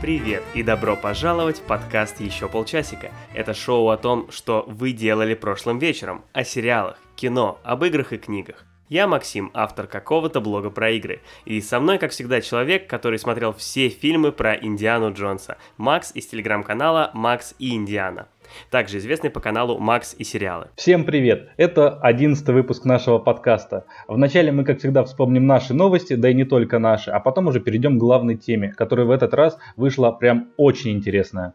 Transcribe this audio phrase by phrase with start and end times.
[0.00, 3.10] Привет и добро пожаловать в подкаст «Еще полчасика».
[3.34, 8.16] Это шоу о том, что вы делали прошлым вечером, о сериалах, кино, об играх и
[8.16, 8.64] книгах.
[8.88, 11.20] Я Максим, автор какого-то блога про игры.
[11.46, 15.58] И со мной, как всегда, человек, который смотрел все фильмы про Индиану Джонса.
[15.78, 18.28] Макс из телеграм-канала «Макс и Индиана»
[18.70, 20.68] также известный по каналу Макс и сериалы.
[20.76, 21.50] Всем привет!
[21.56, 23.84] Это одиннадцатый выпуск нашего подкаста.
[24.06, 27.60] Вначале мы, как всегда, вспомним наши новости, да и не только наши, а потом уже
[27.60, 31.54] перейдем к главной теме, которая в этот раз вышла прям очень интересная.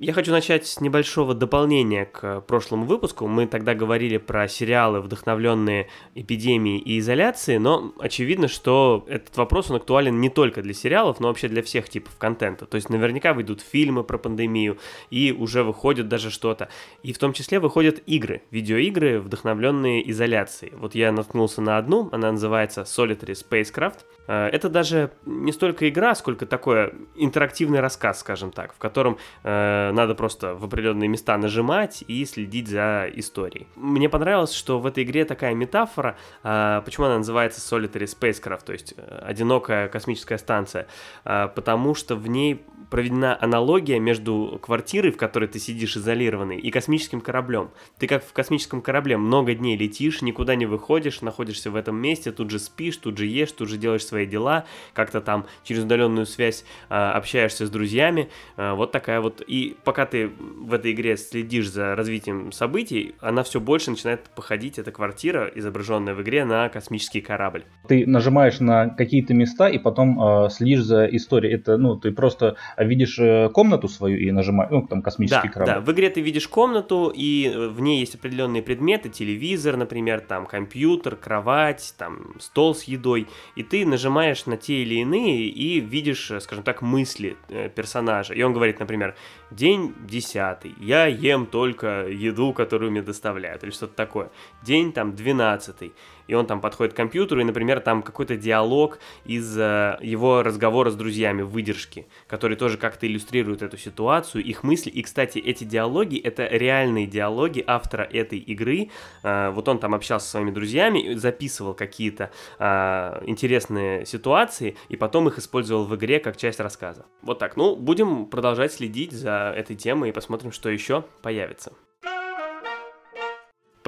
[0.00, 3.26] Я хочу начать с небольшого дополнения к прошлому выпуску.
[3.26, 9.76] Мы тогда говорили про сериалы, вдохновленные эпидемией и изоляцией, но очевидно, что этот вопрос он
[9.76, 12.64] актуален не только для сериалов, но вообще для всех типов контента.
[12.64, 14.78] То есть наверняка выйдут фильмы про пандемию,
[15.10, 16.68] и уже выходит даже что-то.
[17.02, 20.74] И в том числе выходят игры, видеоигры, вдохновленные изоляцией.
[20.76, 24.04] Вот я наткнулся на одну, она называется Solitary Spacecraft.
[24.28, 29.90] Э, это даже не столько игра, сколько такой интерактивный рассказ, скажем так, в котором э,
[29.92, 33.66] надо просто в определенные места нажимать и следить за историей.
[33.74, 38.72] Мне понравилось, что в этой игре такая метафора, э, почему она называется Solitary Spacecraft, то
[38.72, 40.86] есть э, одинокая космическая станция,
[41.24, 46.70] э, потому что в ней проведена аналогия между квартирой, в которой ты сидишь изолированный, и
[46.70, 47.70] космическим кораблем.
[47.98, 52.32] Ты как в космическом корабле много дней летишь, никуда не выходишь, находишься в этом месте,
[52.32, 56.26] тут же спишь, тут же ешь, тут же делаешь свои дела, как-то там через удаленную
[56.26, 58.28] связь а, общаешься с друзьями.
[58.56, 59.42] А, вот такая вот.
[59.46, 64.78] И пока ты в этой игре следишь за развитием событий, она все больше начинает походить,
[64.78, 67.64] эта квартира, изображенная в игре, на космический корабль.
[67.86, 71.54] Ты нажимаешь на какие-то места и потом э, следишь за историей.
[71.54, 75.72] Это, ну, ты просто видишь э, комнату свою и нажимаешь, ну, там, космический да, корабль.
[75.72, 80.46] Да, в игре ты видишь комнату, и в ней есть определенные предметы, телевизор, например, там,
[80.46, 84.07] компьютер, кровать, там, стол с едой, и ты нажимаешь
[84.46, 87.36] на те или иные и видишь, э, скажем так, мысли
[87.74, 88.34] персонажа.
[88.34, 89.14] И он говорит, например,
[89.50, 94.30] день десятый, я ем только еду, которую мне доставляют, или что-то такое.
[94.62, 95.92] День, там, двенадцатый,
[96.26, 100.94] и он там подходит к компьютеру, и, например, там какой-то диалог из его разговора с
[100.94, 104.90] друзьями, выдержки, который тоже как-то иллюстрирует эту ситуацию, их мысли.
[104.90, 108.90] И, кстати, эти диалоги— это реальные диалоги автора этой игры.
[109.22, 115.28] А, вот он там общался со своими друзьями, записывал какие-то а, интересные ситуации, и потом
[115.28, 117.06] их использовал в игре как часть рассказа.
[117.22, 117.56] Вот так.
[117.56, 121.72] Ну, будем продолжать следить за этой темой и посмотрим, что еще появится.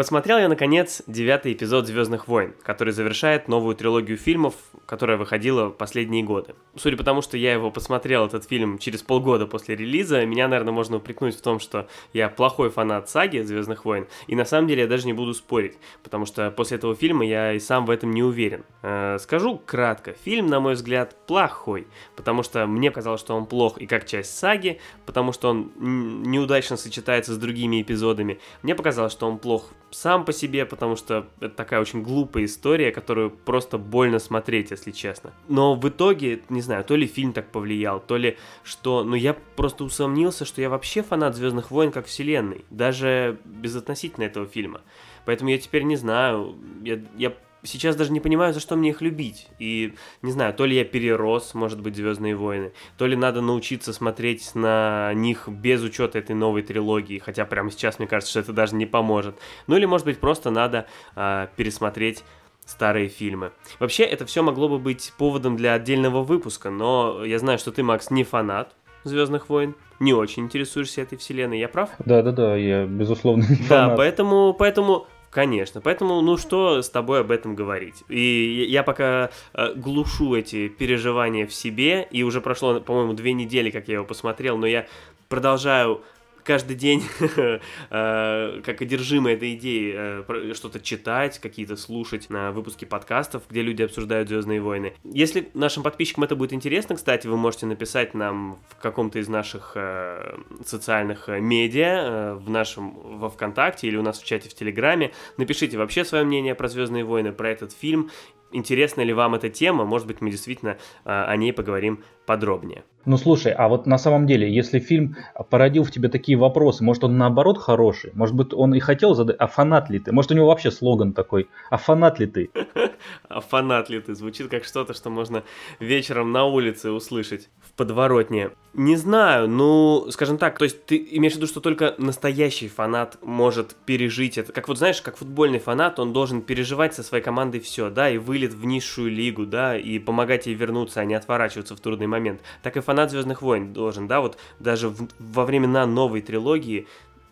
[0.00, 4.54] Посмотрел я, наконец, девятый эпизод «Звездных войн», который завершает новую трилогию фильмов,
[4.86, 6.54] которая выходила последние годы.
[6.74, 10.72] Судя по тому, что я его посмотрел, этот фильм, через полгода после релиза, меня, наверное,
[10.72, 14.84] можно упрекнуть в том, что я плохой фанат саги «Звездных войн», и на самом деле
[14.84, 18.10] я даже не буду спорить, потому что после этого фильма я и сам в этом
[18.10, 18.64] не уверен.
[18.80, 23.76] Э, скажу кратко, фильм, на мой взгляд, плохой, потому что мне казалось, что он плох
[23.76, 28.40] и как часть саги, потому что он неудачно сочетается с другими эпизодами.
[28.62, 32.92] Мне показалось, что он плох сам по себе, потому что это такая очень глупая история,
[32.92, 35.32] которую просто больно смотреть, если честно.
[35.48, 39.34] Но в итоге, не знаю, то ли фильм так повлиял, то ли что, но я
[39.34, 44.80] просто усомнился, что я вообще фанат Звездных войн как вселенной, даже безотносительно этого фильма.
[45.24, 49.00] Поэтому я теперь не знаю, я, я сейчас даже не понимаю, за что мне их
[49.00, 49.48] любить.
[49.58, 53.92] И не знаю, то ли я перерос, может быть, Звездные войны, то ли надо научиться
[53.92, 58.52] смотреть на них без учета этой новой трилогии, хотя прямо сейчас мне кажется, что это
[58.52, 59.36] даже не поможет.
[59.66, 62.24] Ну или, может быть, просто надо э, пересмотреть
[62.64, 63.52] старые фильмы.
[63.78, 67.82] Вообще, это все могло бы быть поводом для отдельного выпуска, но я знаю, что ты,
[67.82, 71.90] Макс, не фанат Звездных войн, не очень интересуешься этой вселенной, я прав?
[72.00, 73.90] Да, да, да, я безусловно не фанат.
[73.90, 78.02] Да, поэтому, поэтому Конечно, поэтому, ну что с тобой об этом говорить?
[78.08, 83.70] И я пока э, глушу эти переживания в себе, и уже прошло, по-моему, две недели,
[83.70, 84.86] как я его посмотрел, но я
[85.28, 86.02] продолжаю
[86.50, 87.04] каждый день
[87.90, 93.82] э, как одержимый этой идеей э, что-то читать, какие-то слушать на выпуске подкастов, где люди
[93.82, 94.94] обсуждают Звездные войны.
[95.04, 99.74] Если нашим подписчикам это будет интересно, кстати, вы можете написать нам в каком-то из наших
[99.76, 105.12] э, социальных медиа, в нашем во ВКонтакте или у нас в чате в Телеграме.
[105.36, 108.10] Напишите вообще свое мнение про Звездные войны, про этот фильм
[108.52, 112.84] интересна ли вам эта тема, может быть, мы действительно а, о ней поговорим подробнее.
[113.06, 115.16] Ну слушай, а вот на самом деле, если фильм
[115.48, 119.36] породил в тебе такие вопросы, может он наоборот хороший, может быть он и хотел задать,
[119.38, 120.12] а фанат ли ты?
[120.12, 122.50] Может у него вообще слоган такой, а фанат ли ты?
[123.28, 124.14] А фанат ли ты?
[124.14, 125.42] Звучит как что-то, что можно
[125.78, 127.48] вечером на улице услышать.
[127.80, 128.50] Подворотне.
[128.74, 133.16] Не знаю, ну, скажем так, то есть ты имеешь в виду, что только настоящий фанат
[133.22, 134.52] может пережить это.
[134.52, 138.18] Как вот знаешь, как футбольный фанат, он должен переживать со своей командой все, да, и
[138.18, 142.42] вылет в низшую лигу, да, и помогать ей вернуться, а не отворачиваться в трудный момент.
[142.62, 146.86] Так и фанат Звездных войн должен, да, вот даже в, во времена новой трилогии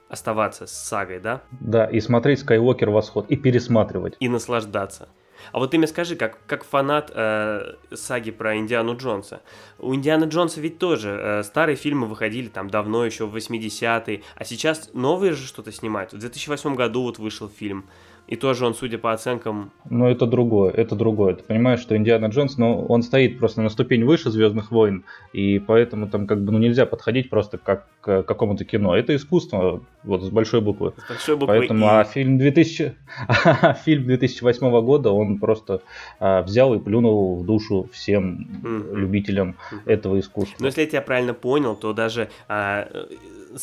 [0.08, 1.42] оставаться с сагой, да?
[1.60, 4.16] Да, и смотреть Skywalker Восход, и пересматривать.
[4.18, 5.10] И наслаждаться.
[5.52, 9.40] А вот ты мне скажи, как, как фанат э, саги про Индиану Джонса.
[9.78, 14.44] У Индианы Джонса ведь тоже э, старые фильмы выходили там давно, еще в 80-е, а
[14.44, 16.12] сейчас новые же что-то снимают.
[16.12, 17.86] В 2008 году вот вышел фильм.
[18.28, 19.72] И тоже он, судя по оценкам...
[19.88, 21.34] Но это другое, это другое.
[21.34, 25.58] Ты понимаешь, что Индиана Джонс, ну, он стоит просто на ступень выше Звездных войн, и
[25.58, 28.94] поэтому там как бы ну, нельзя подходить просто как к какому-то кино.
[28.94, 30.92] Это искусство, вот с большой буквы.
[30.98, 31.88] С большой буквы поэтому, и...
[31.88, 32.94] а фильм 2000...
[33.86, 35.80] фильм 2008 года, он просто
[36.20, 38.94] а, взял и плюнул в душу всем mm-hmm.
[38.94, 39.78] любителям mm-hmm.
[39.86, 40.56] этого искусства.
[40.60, 42.88] Но если я тебя правильно понял, то даже а,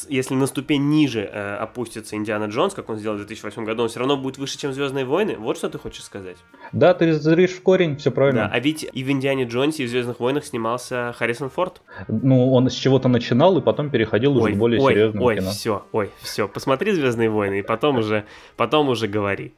[0.09, 3.89] если на ступень ниже э, опустится Индиана Джонс, как он сделал в 2008 году, он
[3.89, 5.35] все равно будет выше, чем Звездные войны.
[5.37, 6.37] Вот что ты хочешь сказать?
[6.71, 8.43] Да, ты зришь в корень, все правильно.
[8.43, 11.81] Да, а ведь и в Индиане Джонсе, и в Звездных войнах снимался Харрисон Форд.
[12.07, 15.51] Ну, он с чего-то начинал и потом переходил ой, уже более ой, серьезно ой, кино.
[15.51, 19.53] все, ой, все, посмотри Звездные войны и потом уже, потом уже говори.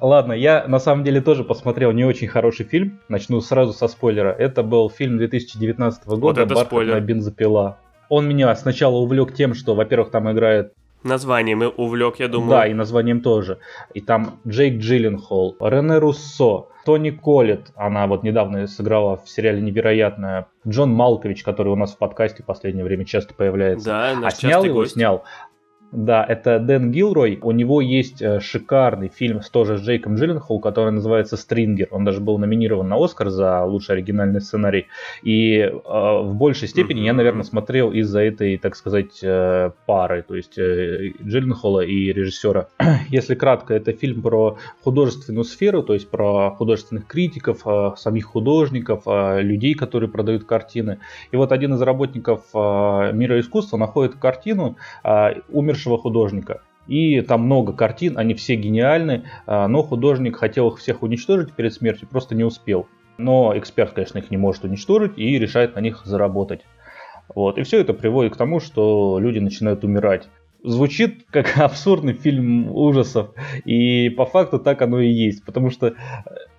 [0.00, 3.00] Ладно, я на самом деле тоже посмотрел не очень хороший фильм.
[3.08, 4.30] Начну сразу со спойлера.
[4.30, 7.78] Это был фильм 2019 года вот это «Бархатная бензопила».
[8.08, 10.72] Он меня сначала увлек тем, что, во-первых, там играет
[11.04, 12.50] Названием и увлек, я думаю.
[12.50, 13.58] Да, и названием тоже.
[13.94, 20.48] И там Джейк Джилленхол, Рене Руссо, Тони Коллет, она вот недавно сыграла в сериале «Невероятная»,
[20.66, 23.86] Джон Малкович, который у нас в подкасте в последнее время часто появляется.
[23.86, 24.94] Да, наш а снял его, гость.
[24.94, 25.24] снял
[25.90, 27.38] да, это Дэн Гилрой.
[27.40, 31.88] У него есть э, шикарный фильм с тоже с Джейком Джилленхол, который называется «Стрингер».
[31.90, 34.86] Он даже был номинирован на Оскар за лучший оригинальный сценарий.
[35.22, 40.34] И э, в большей степени я, наверное, смотрел из-за этой, так сказать, э, пары, то
[40.34, 42.68] есть э, Джилленхола и режиссера.
[43.08, 49.04] Если кратко, это фильм про художественную сферу, то есть про художественных критиков, э, самих художников,
[49.06, 50.98] э, людей, которые продают картины.
[51.32, 56.62] И вот один из работников э, мира искусства находит картину, э, умер умершего художника.
[56.86, 61.72] И там много картин, они все гениальны, а, но художник хотел их всех уничтожить перед
[61.72, 62.86] смертью, просто не успел.
[63.18, 66.62] Но эксперт, конечно, их не может уничтожить и решает на них заработать.
[67.34, 67.58] Вот.
[67.58, 70.28] И все это приводит к тому, что люди начинают умирать.
[70.64, 73.30] Звучит как абсурдный фильм ужасов,
[73.66, 75.94] и по факту так оно и есть, потому что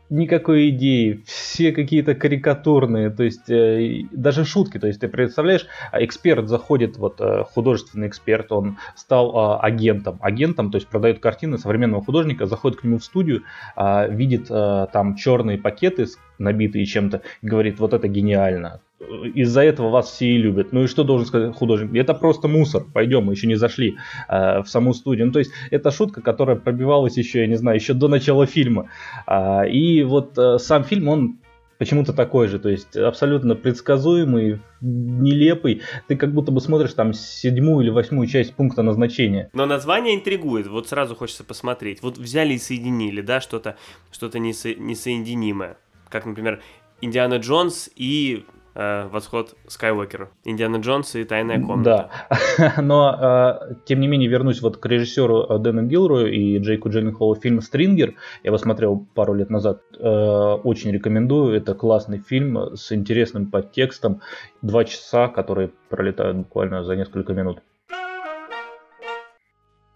[0.10, 6.04] никакой идеи, все какие-то карикатурные, то есть э, даже шутки, то есть ты представляешь, а
[6.04, 11.58] эксперт заходит, вот э, художественный эксперт, он стал э, агентом, агентом, то есть продает картины
[11.58, 13.44] современного художника, заходит к нему в студию,
[13.76, 16.08] э, видит э, там черные пакеты
[16.40, 20.72] набитые чем-то, говорит, вот это гениально, из-за этого вас все и любят.
[20.72, 21.96] Ну и что должен сказать художник?
[21.96, 22.86] Это просто мусор.
[22.94, 23.98] Пойдем, мы еще не зашли
[24.28, 25.28] э, в саму студию.
[25.28, 28.90] Ну то есть это шутка, которая пробивалась еще, я не знаю, еще до начала фильма.
[29.26, 31.40] А, и вот э, сам фильм, он
[31.78, 35.82] почему-то такой же, то есть абсолютно предсказуемый, нелепый.
[36.08, 39.50] Ты как будто бы смотришь там седьмую или восьмую часть пункта назначения.
[39.54, 42.04] Но название интригует, вот сразу хочется посмотреть.
[42.04, 43.78] Вот взяли и соединили, да, что-то
[44.12, 45.78] что несо- несоединимое.
[46.10, 46.62] Как, например,
[47.02, 48.44] Индиана Джонс и
[48.80, 50.30] э, восход Скайуокера.
[50.46, 52.10] Индиана Джонс и Тайная комната.
[52.58, 56.90] Да, но э, тем не менее вернусь вот к режиссеру э, Дэну Гилрою и Джейку
[56.90, 58.16] Джилленхолу фильм «Стрингер».
[58.44, 59.82] Я его смотрел пару лет назад.
[60.00, 61.56] Э, очень рекомендую.
[61.56, 64.22] Это классный фильм с интересным подтекстом.
[64.62, 67.60] Два часа, которые пролетают буквально за несколько минут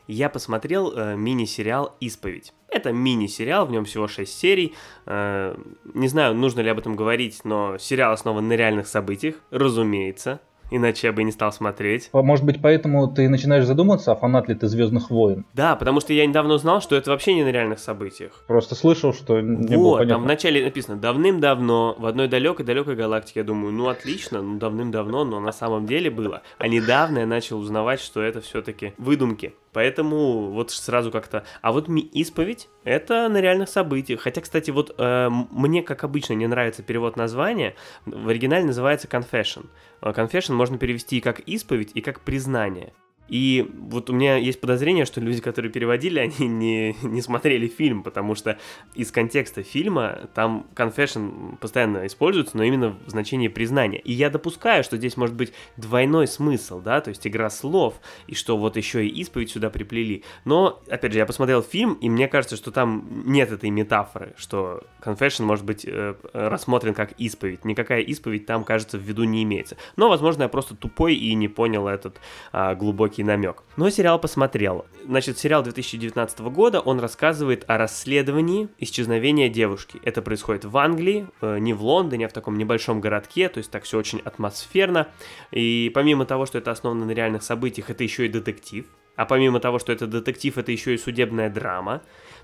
[0.07, 2.53] я посмотрел э, мини-сериал «Исповедь».
[2.83, 4.73] Это мини-сериал, в нем всего 6 серий.
[5.05, 5.55] Э,
[5.93, 10.41] не знаю, нужно ли об этом говорить, но сериал основан на реальных событиях, разумеется
[10.75, 12.09] иначе я бы не стал смотреть.
[12.13, 15.45] А может быть, поэтому ты начинаешь задуматься, а фанат ли ты Звездных войн?
[15.53, 18.43] Да, потому что я недавно узнал, что это вообще не на реальных событиях.
[18.47, 20.15] Просто слышал, что не вот, было понятно.
[20.15, 23.41] там вначале написано «давным-давно в одной далекой-далекой галактике».
[23.41, 26.41] Я думаю, ну отлично, ну давным-давно, но на самом деле было.
[26.57, 29.53] А недавно я начал узнавать, что это все-таки выдумки.
[29.73, 31.45] Поэтому вот сразу как-то...
[31.61, 34.21] А вот исповедь— это на реальных событиях.
[34.21, 37.75] Хотя, кстати, вот э, мне, как обычно, не нравится перевод названия.
[38.05, 39.65] В оригинале называется Confession.
[40.01, 42.93] Confession можно перевести и как исповедь, и как признание.
[43.29, 48.03] И вот у меня есть подозрение, что люди, которые переводили, они не, не смотрели фильм,
[48.03, 48.57] потому что
[48.93, 53.99] из контекста фильма там confession постоянно используется, но именно в значении признания.
[53.99, 57.95] И я допускаю, что здесь может быть двойной смысл, да, то есть игра слов,
[58.27, 60.23] и что вот еще и исповедь сюда приплели.
[60.45, 64.83] Но, опять же, я посмотрел фильм, и мне кажется, что там нет этой метафоры, что
[65.01, 67.65] confession может быть э, рассмотрен как исповедь.
[67.65, 69.77] Никакая исповедь там, кажется, в виду не имеется.
[69.95, 72.19] Но, возможно, я просто тупой и не понял этот
[72.51, 73.63] а, глубокий глубокий намек.
[73.77, 74.85] Но сериал посмотрел.
[75.05, 79.99] Значит, сериал 2019 года, он рассказывает о расследовании исчезновения девушки.
[80.03, 83.71] Это происходит в Англии, э, не в Лондоне, а в таком небольшом городке, то есть
[83.71, 85.07] так все очень атмосферно.
[85.51, 88.85] И помимо того, что это основано на реальных событиях, это еще и детектив.
[89.15, 92.01] А помимо того, что это детектив, это еще и судебная драма.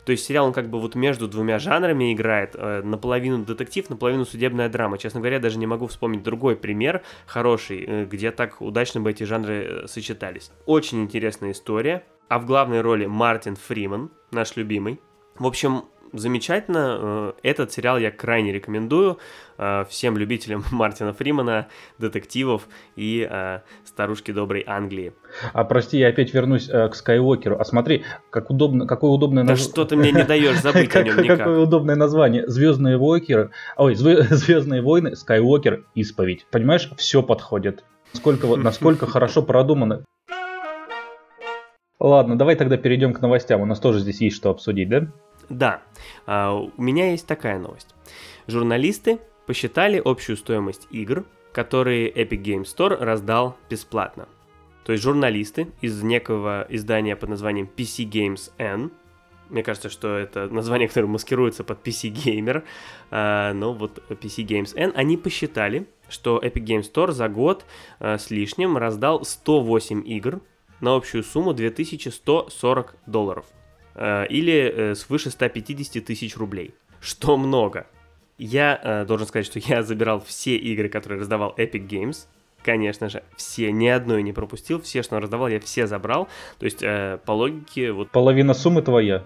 [0.09, 4.25] То есть сериал, он как бы вот между двумя жанрами играет, э, наполовину детектив, наполовину
[4.25, 4.97] судебная драма.
[4.97, 9.21] Честно говоря, даже не могу вспомнить другой пример хороший, э, где так удачно бы эти
[9.21, 10.51] жанры э, сочетались.
[10.65, 12.07] Очень интересная история.
[12.27, 14.99] А в главной роли Мартин Фриман, наш любимый.
[15.37, 16.97] В общем, замечательно.
[17.01, 19.19] Э, этот сериал я крайне рекомендую
[19.57, 25.13] э, всем любителям Мартина Фримана, детективов и э, старушки доброй Англии.
[25.53, 27.59] А прости, я опять вернусь к Скайуокеру.
[27.59, 29.65] А смотри, как удобно, какое удобное название.
[29.65, 31.39] Да что ты мне не даешь забыть о нем никак.
[31.39, 32.47] Какое удобное название.
[32.47, 36.45] Звездные Вокеры, ой, Звездные войны, Скайуокер, исповедь.
[36.51, 37.83] Понимаешь, все подходит.
[38.13, 40.03] Сколько, насколько хорошо продумано.
[41.99, 43.61] Ладно, давай тогда перейдем к новостям.
[43.61, 45.07] У нас тоже здесь есть что обсудить, да?
[45.49, 45.81] Да,
[46.25, 47.95] а, у меня есть такая новость.
[48.47, 54.27] Журналисты посчитали общую стоимость игр, которые Epic Games Store раздал бесплатно.
[54.85, 58.91] То есть журналисты из некого издания под названием PC Games N,
[59.49, 62.63] мне кажется, что это название, которое маскируется под PC Gamer,
[63.09, 67.65] а, но вот PC Games N, они посчитали, что Epic Games Store за год
[67.99, 70.41] а, с лишним раздал 108 игр
[70.81, 73.45] на общую сумму 2140 долларов.
[74.01, 77.85] Э, или э, свыше 150 тысяч рублей, что много.
[78.37, 82.27] Я э, должен сказать, что я забирал все игры, которые раздавал Epic Games,
[82.63, 86.27] конечно же, все, ни одной не пропустил, все, что он раздавал, я все забрал.
[86.59, 87.91] То есть, э, по логике...
[87.91, 88.09] Вот...
[88.11, 89.23] Половина суммы твоя.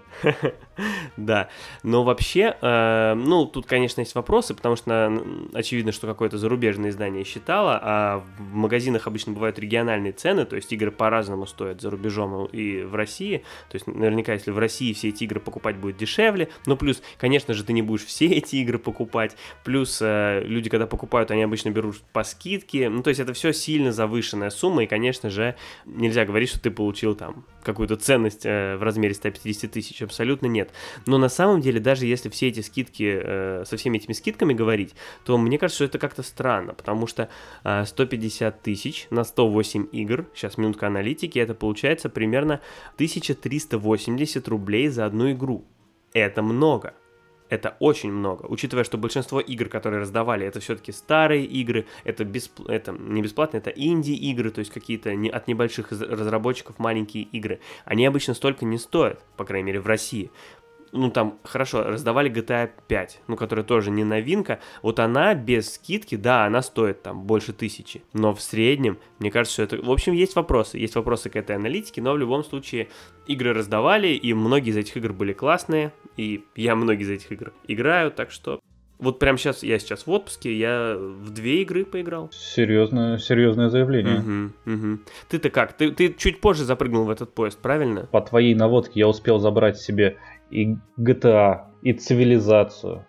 [1.18, 1.50] Да,
[1.84, 5.22] но вообще, э, ну, тут, конечно, есть вопросы, потому что
[5.54, 10.72] очевидно, что какое-то зарубежное издание считало, а в магазинах обычно бывают региональные цены, то есть
[10.74, 13.44] игры по-разному стоят за рубежом и в России.
[13.70, 17.54] То есть, наверняка, если в России все эти игры покупать будет дешевле, но плюс, конечно
[17.54, 21.70] же, ты не будешь все эти игры покупать, плюс э, люди, когда покупают, они обычно
[21.70, 26.26] берут по скидке, ну, то есть это все сильно завышенная сумма, и, конечно же, нельзя
[26.26, 30.72] говорить, что ты получил там какую-то ценность э, в размере 150 тысяч, абсолютно нет.
[31.06, 34.96] Но на самом деле, даже если все эти скидки, э, со всеми этими скидками говорить,
[35.26, 37.30] то мне кажется, что это как-то странно, потому что
[37.64, 42.62] э, 150 тысяч на 108 игр, сейчас минутка аналитики, это получается примерно
[42.96, 45.66] 1380 рублей за одну игру.
[46.14, 46.94] Это много.
[47.54, 52.68] Это очень много, учитывая, что большинство игр, которые раздавали, это все-таки старые игры, это, бесп...
[52.68, 55.30] это не бесплатно, это инди-игры, то есть какие-то не...
[55.30, 57.60] от небольших разработчиков маленькие игры.
[57.86, 60.32] Они обычно столько не стоят, по крайней мере, в России
[60.94, 66.16] ну там, хорошо, раздавали GTA 5, ну, которая тоже не новинка, вот она без скидки,
[66.16, 69.86] да, она стоит там больше тысячи, но в среднем, мне кажется, что это...
[69.86, 72.90] В общем, есть вопросы, есть вопросы к этой аналитике, но в любом случае
[73.26, 77.54] игры раздавали, и многие из этих игр были классные, и я многие из этих игр
[77.68, 78.62] играю, так что
[79.04, 82.30] вот прямо сейчас, я сейчас в отпуске, я в две игры поиграл.
[82.32, 84.20] Серьезное, серьезное заявление.
[84.20, 85.00] Угу, угу.
[85.28, 85.74] Ты-то как?
[85.74, 88.08] Ты, ты чуть позже запрыгнул в этот поезд, правильно?
[88.12, 90.18] По твоей наводке я успел забрать себе
[90.54, 93.08] и GTA, и цивилизацию.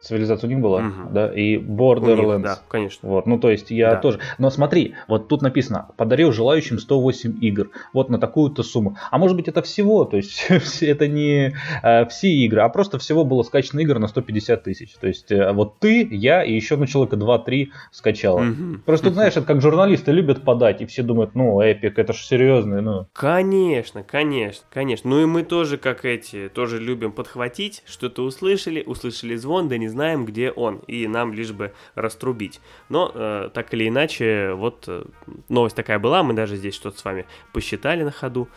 [0.00, 1.10] Цивилизация у них была, угу.
[1.12, 2.36] да, и Borderlands.
[2.36, 3.08] Них, да, конечно.
[3.08, 3.96] Вот, ну то есть я да.
[3.96, 4.20] тоже.
[4.38, 8.96] Но смотри, вот тут написано, подарил желающим 108 игр, вот на такую-то сумму.
[9.10, 10.46] А может быть это всего, то есть
[10.80, 14.94] это не э, все игры, а просто всего было скачано игр на 150 тысяч.
[14.94, 18.40] То есть э, вот ты, я и еще ну человека 2-3 скачало.
[18.40, 18.78] Угу.
[18.84, 22.80] Просто знаешь, это как журналисты любят подать, и все думают, ну, эпик, это же серьезно,
[22.80, 23.06] ну.
[23.12, 25.10] Конечно, конечно, конечно.
[25.10, 29.87] Ну и мы тоже, как эти, тоже любим подхватить, что-то услышали, услышали звон, да не
[29.88, 32.60] знаем, где он, и нам лишь бы раструбить.
[32.88, 35.04] Но э, так или иначе, вот э,
[35.48, 38.48] новость такая была, мы даже здесь что-то с вами посчитали на ходу,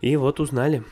[0.00, 0.82] и вот узнали.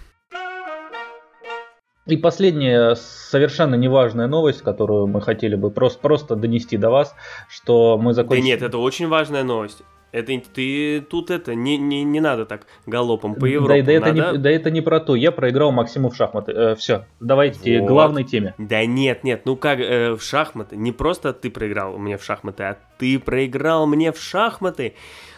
[2.07, 7.15] И последняя совершенно неважная новость, которую мы хотели бы просто, просто донести до вас,
[7.49, 8.43] что мы закончили...
[8.43, 9.83] Да нет, это очень важная новость.
[10.13, 13.83] Это ты тут это не, не, не надо так галопом по Европе.
[13.83, 15.15] Да, да, это не, да это не про то.
[15.15, 16.53] Я проиграл Максиму в шахматы.
[16.53, 17.87] Э, все, давайте вот.
[17.87, 18.55] к главной теме.
[18.59, 20.77] Да нет, нет, ну как э, в шахматы.
[20.77, 24.95] Не просто ты проиграл мне в шахматы, а ты проиграл мне в шахматы.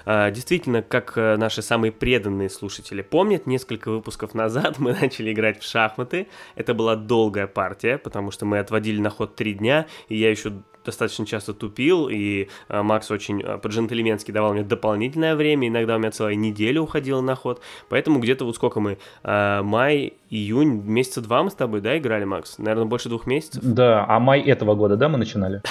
[0.06, 5.60] А, действительно, как э, наши самые преданные слушатели помнят, несколько выпусков назад мы начали играть
[5.62, 6.28] в шахматы.
[6.56, 10.52] Это была долгая партия, потому что мы отводили на ход три дня, и я еще
[10.84, 15.98] достаточно часто тупил, и э, Макс очень э, по-джентльменски давал мне дополнительное время, иногда у
[15.98, 21.20] меня целая неделя уходила на ход, поэтому где-то вот сколько мы, э, май, июнь, месяца
[21.20, 22.58] два мы с тобой, да, играли, Макс?
[22.58, 23.62] Наверное, больше двух месяцев?
[23.62, 25.62] Да, а май этого года, да, мы начинали?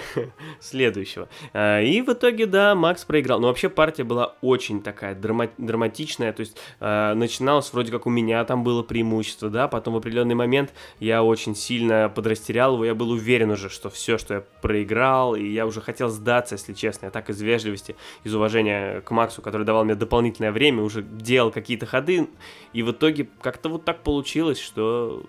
[0.60, 1.28] Следующего.
[1.54, 3.40] И в итоге, да, Макс проиграл.
[3.40, 8.44] Но вообще партия была очень такая драма- драматичная, то есть начиналось вроде как у меня
[8.44, 13.10] там было преимущество, да, потом в определенный момент я очень сильно подрастерял его, я был
[13.10, 17.06] уверен уже, что все, что я проиграл, и я уже хотел сдаться, если честно.
[17.06, 21.50] Я так из вежливости, из уважения к Максу, который давал мне дополнительное время, уже делал
[21.50, 22.28] какие-то ходы,
[22.72, 25.24] и в итоге как-то вот так получилось, что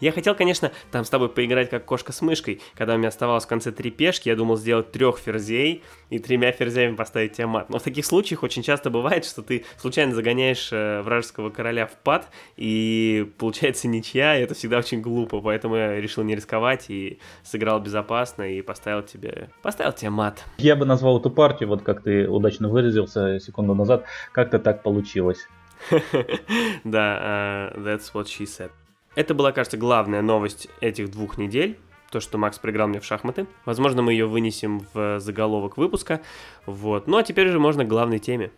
[0.00, 2.60] я хотел, конечно, там с тобой поиграть как кошка с мышкой.
[2.76, 6.52] Когда у меня оставалось в конце три пешки, я думал сделать трех ферзей и тремя
[6.52, 7.70] ферзями поставить Тиамат.
[7.70, 11.92] Но в таких случаях очень часто бывает, что ты случайно загоняешь э, вражеского короля в
[11.92, 15.40] пад, и получается ничья, и это всегда очень глупо.
[15.40, 19.50] Поэтому я решил не рисковать и сыграл безопасно и поставил тебе...
[19.62, 20.44] Поставил тебе мат.
[20.58, 25.46] Я бы назвал эту партию, вот как ты удачно выразился секунду назад, как-то так получилось.
[26.84, 28.70] Да, uh, that's what she said.
[29.16, 31.78] Это была, кажется, главная новость этих двух недель.
[32.12, 33.46] То, что Макс проиграл мне в шахматы.
[33.64, 36.20] Возможно, мы ее вынесем в заголовок выпуска.
[36.66, 37.06] Вот.
[37.08, 38.52] Ну а теперь уже можно к главной теме.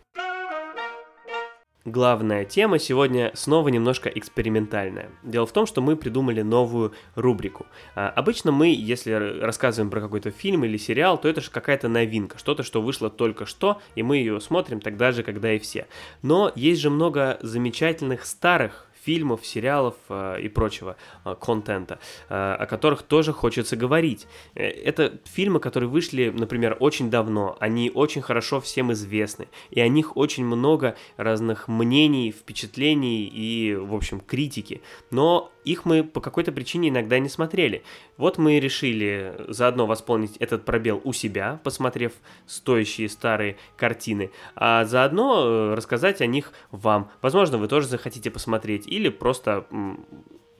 [1.85, 5.11] Главная тема сегодня снова немножко экспериментальная.
[5.25, 7.67] Дело в том, что мы придумали новую рубрику.
[7.97, 12.39] А, обычно мы, если рассказываем про какой-то фильм или сериал, то это же какая-то новинка,
[12.39, 15.89] что-то, что вышло только что, и мы ее смотрим тогда же, когда и все.
[16.23, 22.67] Но есть же много замечательных старых фильмов, сериалов э, и прочего э, контента, э, о
[22.67, 24.27] которых тоже хочется говорить.
[24.55, 30.17] Это фильмы, которые вышли, например, очень давно, они очень хорошо всем известны, и о них
[30.17, 34.83] очень много разных мнений, впечатлений и, в общем, критики.
[35.11, 37.85] Но их мы по какой-то причине иногда не смотрели.
[38.17, 42.13] Вот мы решили заодно восполнить этот пробел у себя, посмотрев
[42.47, 47.11] стоящие старые картины, а заодно рассказать о них вам.
[47.21, 49.67] Возможно, вы тоже захотите посмотреть или просто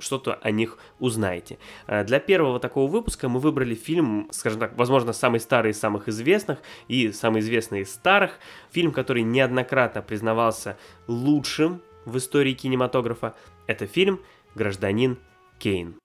[0.03, 1.59] что-то о них узнаете.
[1.87, 6.09] Э, для первого такого выпуска мы выбрали фильм, скажем так, возможно, самый старый из самых
[6.09, 6.59] известных
[6.89, 8.33] и самый известный из старых.
[8.73, 13.35] Фильм, который неоднократно признавался лучшим в истории кинематографа.
[13.67, 14.21] Это фильм
[14.55, 15.19] гражданин
[15.59, 16.02] Кейн.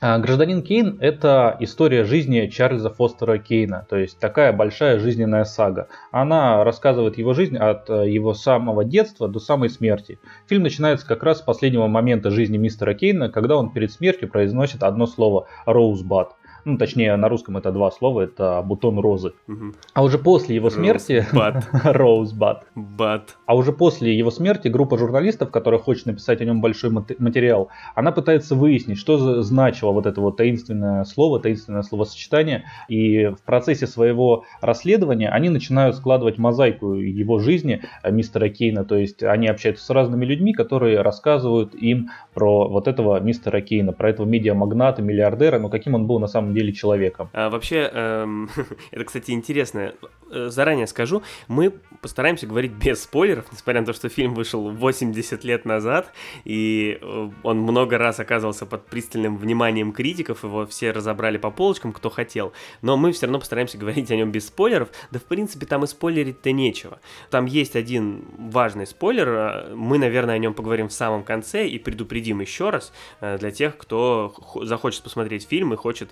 [0.00, 5.88] Гражданин Кейн– это история жизни Чарльза Фостера Кейна, то есть такая большая жизненная сага.
[6.12, 10.18] Она рассказывает его жизнь от э, его самого детства до самой смерти.
[10.48, 14.82] Фильм начинается как раз с последнего момента жизни мистера Кейна, когда он перед смертью произносит
[14.82, 19.34] одно слово «Роузбад» ну, точнее, на русском это два слова, это бутон розы.
[19.46, 19.74] Угу.
[19.94, 21.24] А уже после его смерти...
[21.84, 22.66] Роузбад.
[22.74, 23.36] Бад.
[23.46, 28.10] А уже после его смерти группа журналистов, которая хочет написать о нем большой материал, она
[28.10, 32.64] пытается выяснить, что значило вот это вот таинственное слово, таинственное словосочетание.
[32.88, 38.84] И в процессе своего расследования они начинают складывать мозаику его жизни э, мистера Кейна.
[38.84, 43.92] То есть они общаются с разными людьми, которые рассказывают им про вот этого мистера Кейна,
[43.92, 47.30] про этого медиамагната, миллиардера, но каким он был на самом деле человеком.
[47.32, 48.50] А, вообще, эм,
[48.90, 49.94] это, кстати, интересно.
[50.28, 55.44] Э, заранее скажу, мы постараемся говорить без спойлеров, несмотря на то, что фильм вышел 80
[55.44, 56.12] лет назад,
[56.44, 61.92] и э, он много раз оказывался под пристальным вниманием критиков, его все разобрали по полочкам,
[61.92, 65.64] кто хотел, но мы все равно постараемся говорить о нем без спойлеров, да в принципе
[65.64, 66.98] там и спойлерить-то нечего.
[67.30, 71.78] Там есть один важный спойлер, э, мы, наверное, о нем поговорим в самом конце и
[71.78, 76.10] предупредим еще раз для тех, кто захочет посмотреть фильм и хочет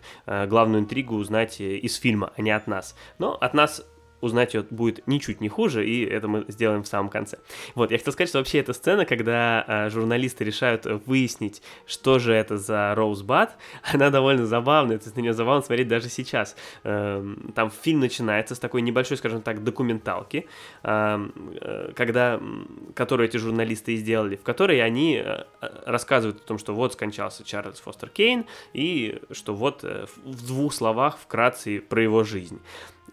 [0.48, 2.96] главную интригу узнать из фильма, а не от нас.
[3.18, 3.84] Но от нас
[4.24, 7.38] узнать ее будет ничуть не хуже, и это мы сделаем в самом конце.
[7.74, 12.32] Вот, я хотел сказать, что вообще эта сцена, когда э, журналисты решают выяснить, что же
[12.32, 13.56] это за Роузбад,
[13.92, 16.56] она довольно забавная, то есть на нее забавно смотреть даже сейчас.
[16.84, 17.22] Э,
[17.54, 20.48] там фильм начинается с такой небольшой, скажем так, документалки,
[20.82, 21.28] э,
[21.60, 22.40] э, когда,
[22.94, 25.44] которую эти журналисты и сделали, в которой они э,
[25.84, 30.72] рассказывают о том, что вот скончался Чарльз Фостер Кейн, и что вот э, в двух
[30.72, 32.60] словах вкратце про его жизнь.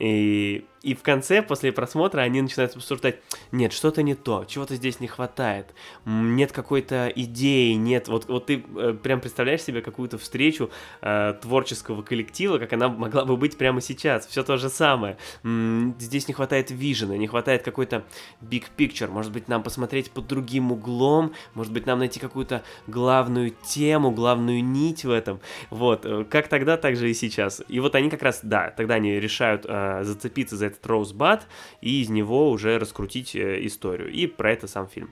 [0.01, 3.19] И и в конце, после просмотра, они начинают обсуждать,
[3.51, 5.67] нет, что-то не то, чего-то здесь не хватает,
[6.05, 12.01] нет какой-то идеи, нет, вот, вот ты э, прям представляешь себе какую-то встречу э, творческого
[12.01, 16.33] коллектива, как она могла бы быть прямо сейчас, все то же самое, м здесь не
[16.33, 18.03] хватает вижена, не хватает какой-то
[18.41, 23.53] big picture, может быть, нам посмотреть под другим углом, может быть, нам найти какую-то главную
[23.67, 27.93] тему, главную нить в этом, вот, э, как тогда, так же и сейчас, и вот
[27.93, 31.47] они как раз, да, тогда они решают э, зацепиться за этот Роузбад
[31.82, 34.12] и из него уже раскрутить э, историю.
[34.12, 35.10] И про это сам фильм.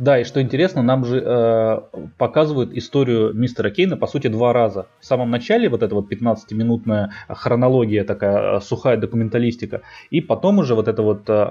[0.00, 1.80] Да, и что интересно, нам же э,
[2.16, 4.86] показывают историю мистера Кейна, по сути, два раза.
[4.98, 10.74] В самом начале вот эта вот 15-минутная хронология, такая э, сухая документалистика, и потом уже
[10.74, 11.50] вот это вот э,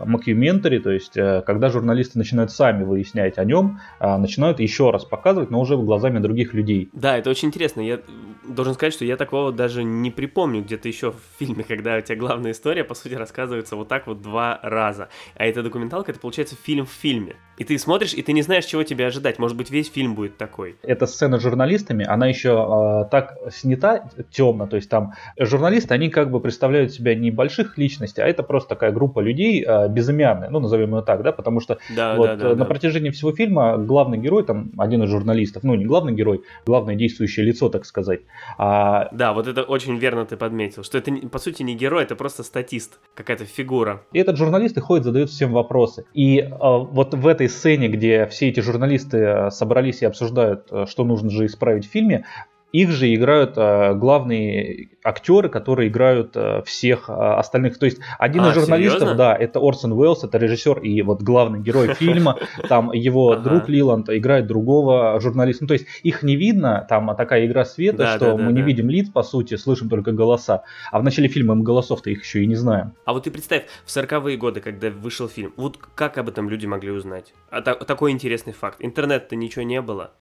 [0.79, 5.51] то есть э, когда журналисты начинают сами выяснять о нем, э, начинают еще раз показывать,
[5.51, 6.89] но уже глазами других людей.
[6.91, 7.81] Да, это очень интересно.
[7.81, 7.99] Я
[8.47, 12.15] должен сказать, что я такого даже не припомню где-то еще в фильме, когда у тебя
[12.15, 15.09] главная история, по сути, рассказывается вот так вот два раза.
[15.35, 17.35] А эта документалка, это получается фильм в фильме.
[17.59, 19.39] И ты смотришь, и ты не знаешь, чего тебе ожидать.
[19.39, 20.75] Может быть, весь фильм будет такой.
[20.83, 24.67] Эта сцена с журналистами, она еще э, так снята темно.
[24.67, 28.69] То есть там журналисты, они как бы представляют себя не больших личностей, а это просто
[28.69, 32.35] такая группа людей э, безымянная, ну, назовем ее так, да, потому что да, вот, да,
[32.35, 32.65] да, на да.
[32.65, 37.45] протяжении всего фильма главный герой, там, один из журналистов, ну, не главный герой, главное действующее
[37.45, 38.21] лицо, так сказать.
[38.57, 39.09] А...
[39.11, 42.43] Да, вот это очень верно ты подметил, что это, по сути, не герой, это просто
[42.43, 44.01] статист, какая-то фигура.
[44.13, 46.05] И этот журналист и ходит, задает всем вопросы.
[46.13, 50.85] И э, вот в этой сцене, где все эти журналисты э, собрались и обсуждают, э,
[50.87, 52.25] что нужно же исправить в фильме,
[52.71, 57.79] их же играют э, главные актеры, которые играют э, всех э, остальных.
[57.79, 59.17] То есть один а, из журналистов, серьезно?
[59.17, 62.37] да, это Орсон Уэллс, это режиссер и вот главный герой фильма.
[62.67, 65.63] Там его друг Лиланд играет другого журналиста.
[65.63, 69.09] Ну, то есть их не видно, там такая игра света, что мы не видим лиц,
[69.09, 70.63] по сути, слышим только голоса.
[70.91, 72.93] А в начале фильма мы голосов-то их еще и не знаем.
[73.05, 76.65] А вот ты представь, в 40-е годы, когда вышел фильм, вот как об этом люди
[76.65, 77.33] могли узнать?
[77.49, 78.77] А такой интересный факт.
[78.79, 80.11] Интернет-то ничего не было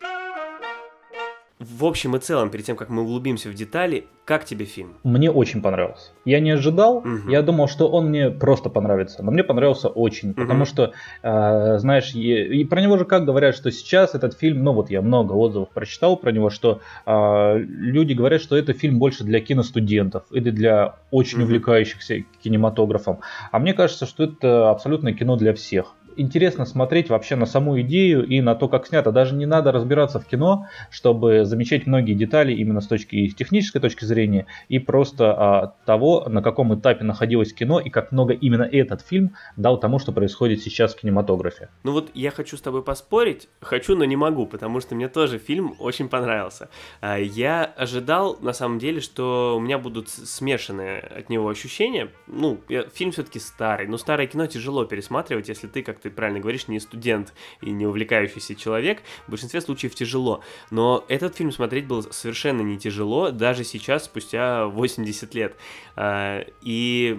[1.58, 4.94] в общем и целом, перед тем, как мы углубимся в детали, как тебе фильм?
[5.02, 6.12] Мне очень понравился.
[6.24, 7.28] Я не ожидал, угу.
[7.28, 10.42] я думал, что он мне просто понравится, но мне понравился очень, угу.
[10.42, 10.92] потому что,
[11.22, 14.90] э, знаешь, и, и про него же как говорят, что сейчас этот фильм, ну вот
[14.90, 19.40] я много отзывов прочитал про него, что э, люди говорят, что это фильм больше для
[19.40, 21.46] киностудентов или для очень угу.
[21.46, 23.18] увлекающихся кинематографом,
[23.50, 28.26] а мне кажется, что это абсолютно кино для всех интересно смотреть вообще на саму идею
[28.26, 29.12] и на то, как снято.
[29.12, 33.80] Даже не надо разбираться в кино, чтобы замечать многие детали именно с точки с технической
[33.80, 38.62] точки зрения и просто а, того, на каком этапе находилось кино и как много именно
[38.62, 41.70] этот фильм дал тому, что происходит сейчас в кинематографе.
[41.84, 45.38] Ну вот я хочу с тобой поспорить, хочу, но не могу, потому что мне тоже
[45.38, 46.68] фильм очень понравился.
[47.00, 52.10] А, я ожидал, на самом деле, что у меня будут смешанные от него ощущения.
[52.26, 52.60] Ну,
[52.94, 56.80] фильм все-таки старый, но старое кино тяжело пересматривать, если ты как-то ты правильно говоришь, не
[56.80, 60.42] студент и не увлекающийся человек, в большинстве случаев тяжело.
[60.70, 65.56] Но этот фильм смотреть было совершенно не тяжело, даже сейчас, спустя 80 лет.
[65.96, 67.16] А, и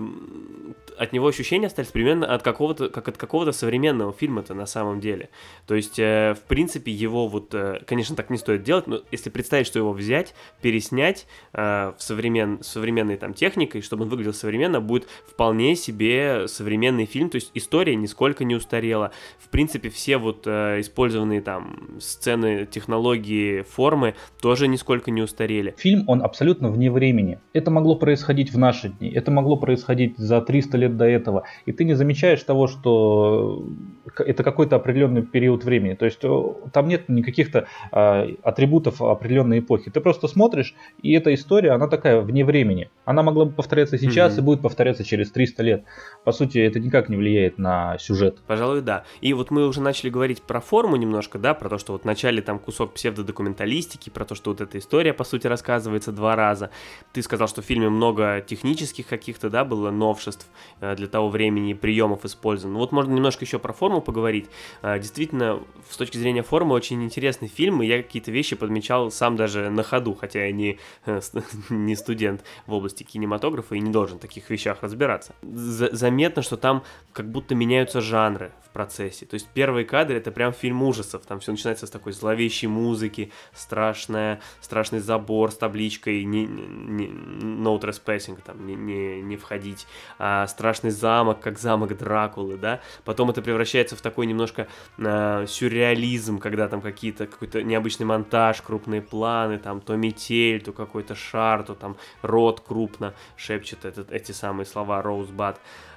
[0.98, 5.30] от него ощущения остались примерно от какого-то, как от какого-то современного фильма-то на самом деле.
[5.66, 9.30] То есть, э, в принципе, его вот, э, конечно, так не стоит делать, но если
[9.30, 14.82] представить, что его взять, переснять э, в современ, современной там техникой, чтобы он выглядел современно,
[14.82, 18.69] будет вполне себе современный фильм, то есть история нисколько не устарела.
[18.72, 25.74] В принципе, все вот использованные там сцены, технологии, формы тоже нисколько не устарели.
[25.78, 27.40] Фильм, он абсолютно вне времени.
[27.54, 31.72] Это могло происходить в наши дни, это могло происходить за 300 лет до этого, и
[31.72, 33.66] ты не замечаешь того, что
[34.18, 35.94] это какой-то определенный период времени.
[35.94, 39.92] То есть э, там нет никаких-то а, атрибутов определенной эпохи.
[39.92, 42.90] Ты просто смотришь, и эта история, она такая вне времени.
[43.06, 44.40] Она могла бы повторяться сейчас mm-hmm.
[44.40, 45.84] и будет повторяться через 300 лет.
[46.24, 48.40] По сути, это никак не влияет на сюжет.
[48.60, 49.06] Пожалуй, да.
[49.22, 52.42] И вот мы уже начали говорить про форму немножко, да, про то, что вот вначале
[52.42, 56.70] там кусок псевдодокументалистики, про то, что вот эта история, по сути, рассказывается два раза.
[57.14, 60.46] Ты сказал, что в фильме много технических каких-то, да, было новшеств.
[60.82, 62.76] Э, для того времени приемов использован.
[62.76, 64.50] Вот можно немножко еще про форму поговорить.
[64.82, 69.38] Э, действительно, с точки зрения формы, очень интересный фильм, и я какие-то вещи подмечал сам
[69.38, 71.22] даже на ходу, хотя я не, э,
[71.70, 75.34] не студент в области кинематографа и не должен в таких вещах разбираться.
[75.42, 79.26] Заметно, что там как будто меняются жанры в процессе.
[79.26, 81.26] То есть первые кадры это прям фильм ужасов.
[81.26, 87.80] Там все начинается с такой зловещей музыки, страшная, страшный забор с табличкой не, не, no
[87.80, 92.82] trespassing, там, не, не, не входить, а страшный замок, как замок Дракулы, да.
[93.06, 99.02] Потом это превращается в такой немножко э, сюрреализм, когда там какие-то какой-то необычный монтаж, крупные
[99.02, 104.66] планы, там то метель, то какой-то шар, то там рот крупно шепчет этот, эти самые
[104.66, 105.02] слова.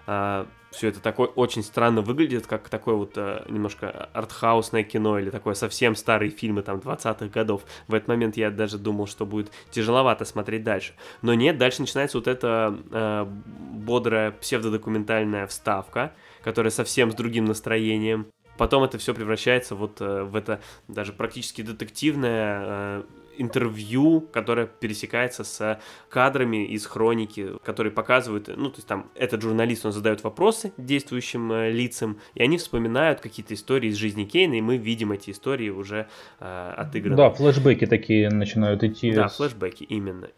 [0.06, 5.30] Э, все это такое очень странно выглядит, как такое вот э, немножко артхаусное кино или
[5.30, 7.62] такое совсем старые фильмы там 20-х годов.
[7.88, 10.94] В этот момент я даже думал, что будет тяжеловато смотреть дальше.
[11.20, 18.26] Но нет, дальше начинается вот эта э, бодрая псевдодокументальная вставка, которая совсем с другим настроением.
[18.56, 23.02] Потом это все превращается вот э, в это даже практически детективное э,
[23.36, 29.86] интервью, которое пересекается с кадрами из хроники, которые показывают, ну, то есть там этот журналист,
[29.86, 34.60] он задает вопросы действующим э, лицам, и они вспоминают какие-то истории из жизни Кейна, и
[34.60, 36.08] мы видим эти истории уже
[36.40, 37.16] э, отыграны.
[37.16, 39.12] Да, флешбеки такие начинают идти.
[39.12, 40.28] Да, флешбеки, именно.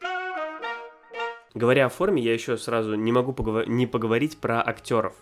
[1.55, 5.15] Говоря о форме, я еще сразу не могу поговор- не поговорить про актеров.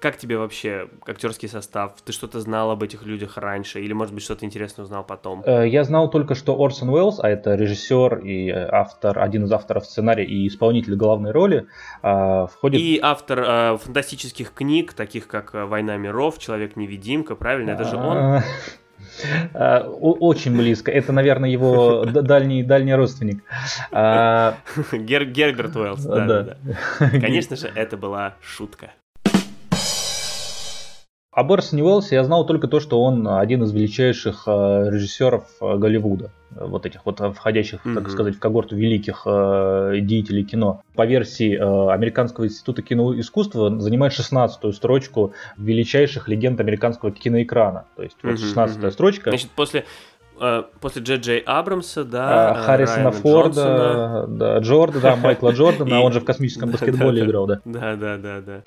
[0.00, 1.92] Как тебе вообще актерский состав?
[2.04, 3.80] Ты что-то знал об этих людях раньше?
[3.80, 5.42] Или, может быть, что-то интересное узнал потом?
[5.44, 9.52] Э, я знал только, что Орсон Уэллс, а это режиссер и э, автор, один из
[9.52, 11.66] авторов сценария и исполнитель главной роли,
[12.02, 12.80] э, входит...
[12.80, 17.70] И автор э, фантастических книг, таких как «Война миров», «Человек-невидимка», правильно?
[17.70, 18.42] Это же он?
[20.00, 20.90] Очень близко.
[20.90, 23.42] Это, наверное, его дальний, дальний родственник.
[24.92, 26.42] Герберт Уэллс, да, да.
[26.42, 27.10] да.
[27.10, 28.90] Конечно же, это была шутка.
[31.38, 35.76] О Берсоне Уэллсе я знал только то, что он один из величайших э, режиссеров э,
[35.76, 36.32] Голливуда.
[36.50, 37.94] Вот этих вот входящих, mm-hmm.
[37.94, 40.82] так сказать, в когорту великих э, деятелей кино.
[40.96, 47.84] По версии Американского института киноискусства занимает 16-ю строчку величайших легенд американского киноэкрана.
[47.94, 49.30] То есть вот 16-я строчка.
[49.30, 49.84] Значит, после
[50.80, 56.24] после Джей Джей Абрамса, да, Харрисона Форда, да, Джорда, да, Майкла Джордана, он же в
[56.24, 57.60] космическом баскетболе играл, да.
[57.64, 58.62] Да, да, да, да.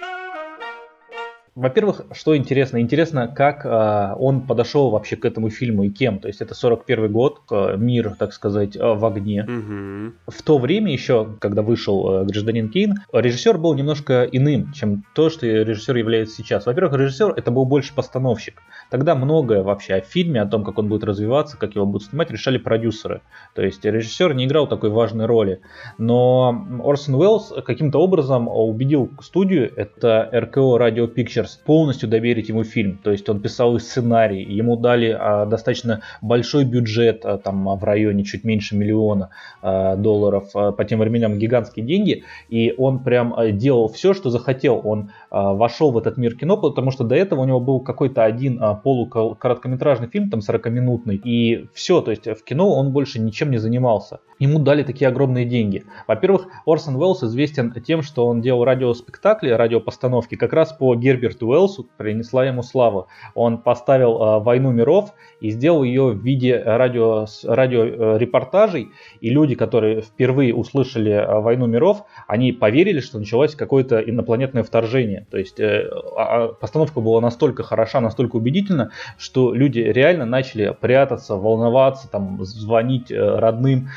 [1.53, 2.79] Во-первых, что интересно?
[2.79, 6.19] Интересно, как э, он подошел вообще к этому фильму и кем.
[6.19, 9.43] То есть это 41 год, э, мир, так сказать, э, в огне.
[9.43, 10.31] Угу.
[10.31, 15.29] В то время еще, когда вышел э, «Гражданин Кейн», режиссер был немножко иным, чем то,
[15.29, 16.67] что режиссер является сейчас.
[16.67, 18.61] Во-первых, режиссер это был больше постановщик.
[18.89, 22.31] Тогда многое вообще о фильме, о том, как он будет развиваться, как его будут снимать,
[22.31, 23.23] решали продюсеры.
[23.55, 25.59] То есть режиссер не играл такой важной роли.
[25.97, 32.63] Но Орсон Уэллс каким-то образом убедил студию, это РКО Radio Pictures, Пикчерс полностью доверить ему
[32.63, 32.99] фильм.
[33.03, 37.75] То есть он писал и сценарий, ему дали а, достаточно большой бюджет, а, там а,
[37.75, 39.29] в районе чуть меньше миллиона
[39.61, 44.29] а, долларов, а, по тем временам гигантские деньги, и он прям а, делал все, что
[44.29, 44.81] захотел.
[44.83, 48.61] Он вошел в этот мир кино, потому что до этого у него был какой-то один
[48.61, 53.57] а, полукороткометражный фильм, там 40-минутный, и все, то есть в кино он больше ничем не
[53.57, 54.19] занимался.
[54.41, 55.83] Ему дали такие огромные деньги.
[56.07, 61.87] Во-первых, Орсон Уэллс известен тем, что он делал радиоспектакли, радиопостановки как раз по Герберту Уэллсу
[61.97, 63.07] принесла ему славу.
[63.35, 68.89] Он поставил э, «Войну миров» и сделал ее в виде радио, радиорепортажей.
[69.19, 75.20] И люди, которые впервые услышали э, «Войну миров», они поверили, что началось какое-то инопланетное вторжение.
[75.29, 80.75] То есть э, а, а постановка была настолько хороша, настолько убедительна, что люди реально начали
[80.79, 83.89] прятаться, волноваться, там, звонить э, родным.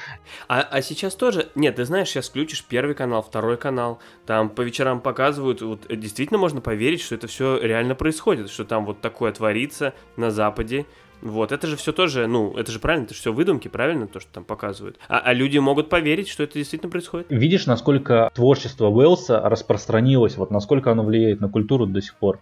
[0.49, 4.63] А, а сейчас тоже, нет, ты знаешь, сейчас включишь первый канал, второй канал, там по
[4.63, 9.33] вечерам показывают, вот действительно можно поверить, что это все реально происходит, что там вот такое
[9.33, 10.87] творится на Западе.
[11.25, 14.21] Вот, это же все тоже, ну, это же правильно, это же все выдумки, правильно, то,
[14.21, 14.99] что там показывают.
[15.09, 17.29] А, а люди могут поверить, что это действительно происходит.
[17.31, 22.41] Видишь, насколько творчество Уэллса распространилось, вот насколько оно влияет на культуру до сих пор.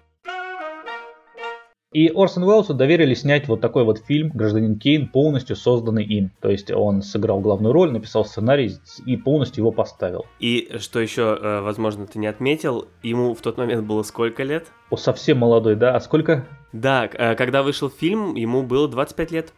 [1.92, 6.30] И Орсон Уэллсу доверили снять вот такой вот фильм «Гражданин Кейн», полностью созданный им.
[6.40, 8.72] То есть он сыграл главную роль, написал сценарий
[9.04, 10.24] и полностью его поставил.
[10.40, 14.68] И что еще, э, возможно, ты не отметил, ему в тот момент было сколько лет?
[14.88, 15.94] О, совсем молодой, да?
[15.94, 16.46] А сколько?
[16.72, 19.52] Да, э, когда вышел фильм, ему было 25 лет.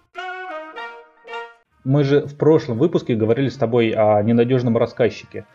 [1.85, 5.47] Мы же в прошлом выпуске говорили с тобой о ненадежном рассказчике.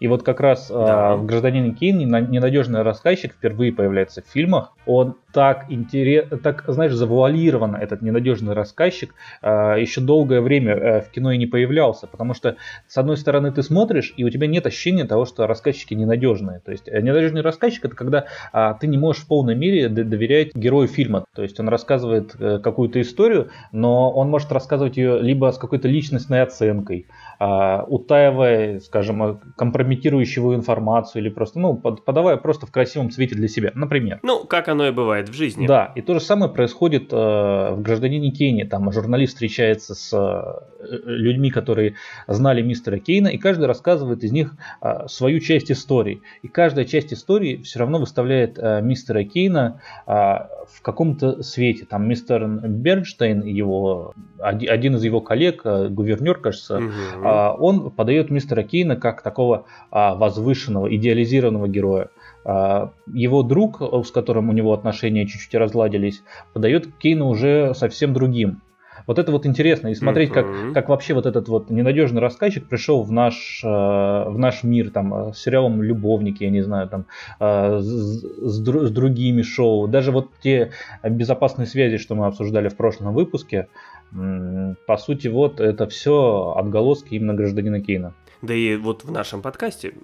[0.00, 1.12] И вот как раз да.
[1.12, 4.72] э, в «Гражданине Кейн» ненадежный рассказчик впервые появляется в фильмах.
[4.84, 11.10] Он так интересно, так, знаешь, завуалированно, этот ненадежный рассказчик, э, еще долгое время э, в
[11.10, 12.06] кино и не появлялся.
[12.06, 15.94] Потому что, с одной стороны, ты смотришь, и у тебя нет ощущения того, что рассказчики
[15.94, 16.60] ненадежные.
[16.60, 20.54] То есть, э, ненадежный рассказчик это когда э, ты не можешь в полной мере доверять
[20.54, 21.24] герою фильма.
[21.34, 25.88] То есть, он рассказывает э, какую-то историю, но он может рассказывать ее либо с какой-то
[25.88, 27.06] личностной оценкой,
[27.40, 33.34] э, утаивая, скажем, компрометируя компрометирующую информацию или просто, ну, под, подавая просто в красивом цвете
[33.34, 34.20] для себя, например.
[34.22, 35.66] Ну, как оно и бывает в жизни.
[35.66, 38.64] Да, и то же самое происходит э, в «Гражданине Кейне».
[38.64, 41.94] Там журналист встречается с э, людьми, которые
[42.26, 46.22] знали мистера Кейна, и каждый рассказывает из них э, свою часть истории.
[46.42, 51.86] И каждая часть истории все равно выставляет э, мистера Кейна э, в каком-то свете.
[51.86, 56.84] Там мистер Бернштейн, его, один из его коллег, э, гувернер, кажется, угу.
[57.24, 62.08] э, он подает мистера Кейна как такого э, возвышенного, идеализированного героя.
[62.44, 68.60] А, его друг, с которым у него отношения чуть-чуть разладились, подает Кейна уже совсем другим.
[69.06, 70.66] Вот это вот интересно, и смотреть, mm-hmm.
[70.66, 74.90] как, как вообще вот этот вот ненадежный рассказчик пришел в наш, э, в наш мир,
[74.90, 77.06] там, с сериалом «Любовники», я не знаю, там,
[77.38, 79.88] э, с, с, с другими шоу.
[79.88, 80.70] Даже вот те
[81.02, 83.68] безопасные связи, что мы обсуждали в прошлом выпуске,
[84.12, 88.14] э, по сути, вот это все отголоски именно гражданина Кейна.
[88.44, 89.94] Да и вот в нашем подкасте,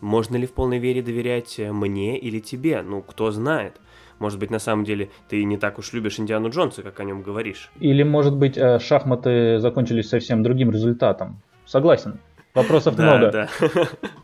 [0.00, 2.82] можно ли в полной вере доверять мне или тебе?
[2.82, 3.80] Ну, кто знает.
[4.18, 7.22] Может быть, на самом деле ты не так уж любишь Индиану Джонса, как о нем
[7.22, 7.70] говоришь.
[7.80, 11.40] Или, может быть, э, шахматы закончились совсем другим результатом.
[11.64, 12.18] Согласен.
[12.52, 13.30] Вопросов много.
[13.30, 13.88] Да, да.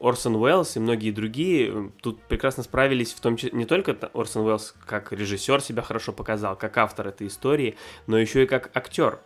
[0.00, 4.44] Орсон Уэллс и многие другие э, тут прекрасно справились, в том числе не только Орсон
[4.44, 7.76] Уэллс как режиссер себя хорошо показал, как автор этой истории,
[8.08, 9.20] но еще и как актер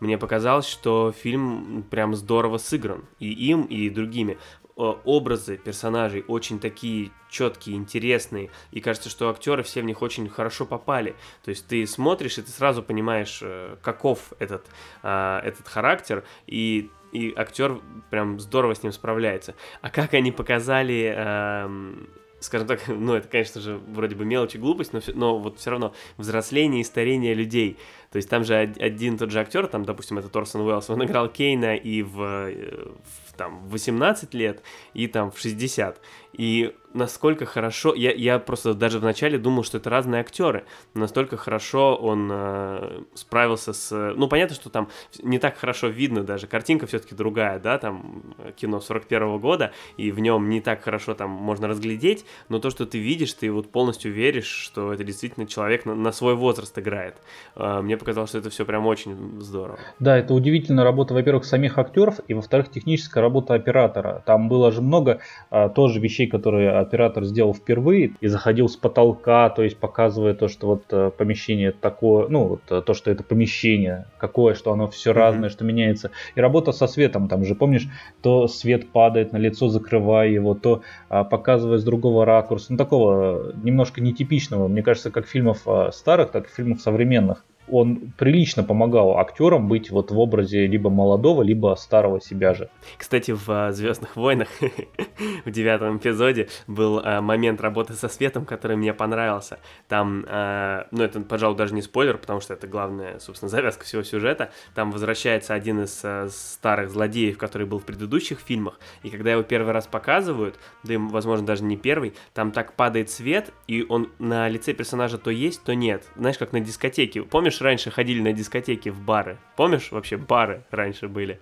[0.00, 3.04] мне показалось, что фильм прям здорово сыгран.
[3.18, 4.38] И им, и другими.
[4.76, 10.66] Образы персонажей очень такие четкие, интересные, и кажется, что актеры все в них очень хорошо
[10.66, 11.14] попали.
[11.44, 14.66] То есть ты смотришь, и ты сразу понимаешь, э, каков этот,
[15.02, 17.80] а, этот характер, и и актер
[18.10, 19.54] прям здорово с ним справляется.
[19.80, 22.08] А как они показали эм,
[22.44, 25.70] скажем так, ну это, конечно же, вроде бы мелочь и глупость, но, но вот все
[25.70, 27.78] равно взросление и старение людей.
[28.14, 31.28] То есть там же один тот же актер, там, допустим, это Торсон Уэллс, он играл
[31.28, 32.86] Кейна и в, э,
[33.26, 36.00] в там, 18 лет, и там в 60.
[36.32, 41.96] И насколько хорошо, я, я просто даже вначале думал, что это разные актеры, настолько хорошо
[41.96, 44.14] он э, справился с...
[44.16, 44.88] Ну, понятно, что там
[45.22, 50.10] не так хорошо видно даже, картинка все-таки другая, да, там кино 41 -го года, и
[50.12, 53.70] в нем не так хорошо там можно разглядеть, но то, что ты видишь, ты вот
[53.70, 57.16] полностью веришь, что это действительно человек на, на свой возраст играет.
[57.56, 59.78] Э, мне показалось, что это все прям очень здорово.
[59.98, 64.22] Да, это удивительная работа, во-первых, самих актеров, и, во-вторых, техническая работа оператора.
[64.26, 69.48] Там было же много э, тоже вещей, которые оператор сделал впервые и заходил с потолка,
[69.48, 73.24] то есть показывая то, что вот э, помещение такое, ну, вот э, то, что это
[73.24, 75.14] помещение какое, что оно все mm-hmm.
[75.14, 76.10] разное, что меняется.
[76.34, 77.88] И работа со светом, там же, помнишь,
[78.22, 83.52] то свет падает на лицо, закрывая его, то а, показывая с другого ракурса, ну, такого
[83.62, 89.18] немножко нетипичного, мне кажется, как фильмов а, старых, так и фильмов современных он прилично помогал
[89.18, 92.68] актерам быть вот в образе либо молодого, либо старого себя же.
[92.98, 94.48] Кстати, в а, Звездных войнах
[95.44, 99.58] в девятом эпизоде был а, момент работы со светом, который мне понравился.
[99.88, 104.02] Там, а, ну это, пожалуй, даже не спойлер, потому что это главная, собственно, завязка всего
[104.02, 104.50] сюжета.
[104.74, 109.72] Там возвращается один из старых злодеев, который был в предыдущих фильмах, и когда его первый
[109.72, 114.48] раз показывают, да и, возможно, даже не первый, там так падает свет, и он на
[114.48, 116.04] лице персонажа то есть, то нет.
[116.16, 117.22] Знаешь, как на дискотеке.
[117.22, 119.38] Помнишь, помнишь, раньше ходили на дискотеки в бары?
[119.56, 121.40] Помнишь, вообще бары раньше были?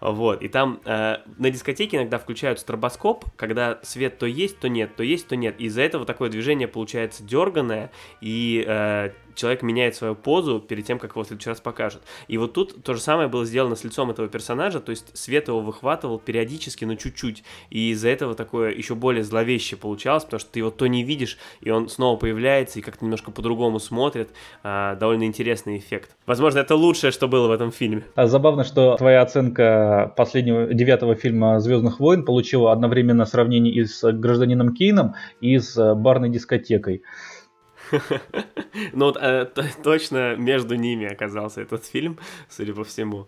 [0.00, 4.94] Вот, и там э, на дискотеке иногда включают стробоскоп, когда свет то есть, то нет,
[4.94, 5.60] то есть, то нет.
[5.60, 7.90] Из-за этого такое движение получается дерганное,
[8.20, 12.02] и э, человек меняет свою позу перед тем, как его в следующий раз покажут.
[12.26, 15.48] И вот тут то же самое было сделано с лицом этого персонажа, то есть свет
[15.48, 17.44] его выхватывал периодически, но чуть-чуть.
[17.70, 21.38] И из-за этого такое еще более зловеще получалось, потому что ты его то не видишь,
[21.60, 24.30] и он снова появляется и как-то немножко по-другому смотрит.
[24.62, 26.16] А, довольно интересный эффект.
[26.26, 28.04] Возможно, это лучшее, что было в этом фильме.
[28.14, 34.10] А забавно, что твоя оценка последнего девятого фильма Звездных войн получила одновременно сравнение и с
[34.12, 37.02] гражданином Кейном, и с барной дискотекой.
[38.92, 39.46] Ну вот э,
[39.82, 43.26] точно между ними оказался этот фильм, судя по всему.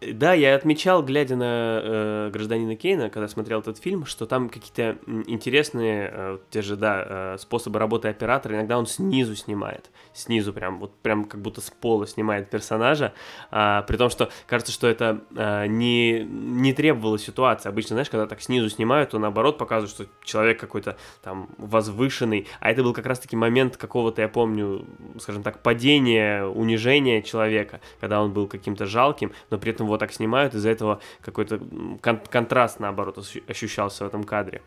[0.00, 4.98] Да, я отмечал, глядя на э, гражданина Кейна, когда смотрел этот фильм, что там какие-то
[5.26, 8.54] интересные, э, те же, да, э, способы работы оператора.
[8.54, 13.14] Иногда он снизу снимает, снизу прям, вот прям как будто с пола снимает персонажа,
[13.50, 17.68] э, при том, что кажется, что это э, не, не требовало ситуации.
[17.68, 22.70] Обычно, знаешь, когда так снизу снимают, то наоборот показывают, что человек какой-то там возвышенный, а
[22.70, 24.84] это был как раз-таки момент какого-то, я помню,
[25.18, 30.12] скажем так, падения, унижения человека, когда он был каким-то жалким, но при этом его так
[30.12, 31.58] снимают, из-за этого какой-то
[32.02, 34.62] кон- контраст, наоборот, ощущался в этом кадре.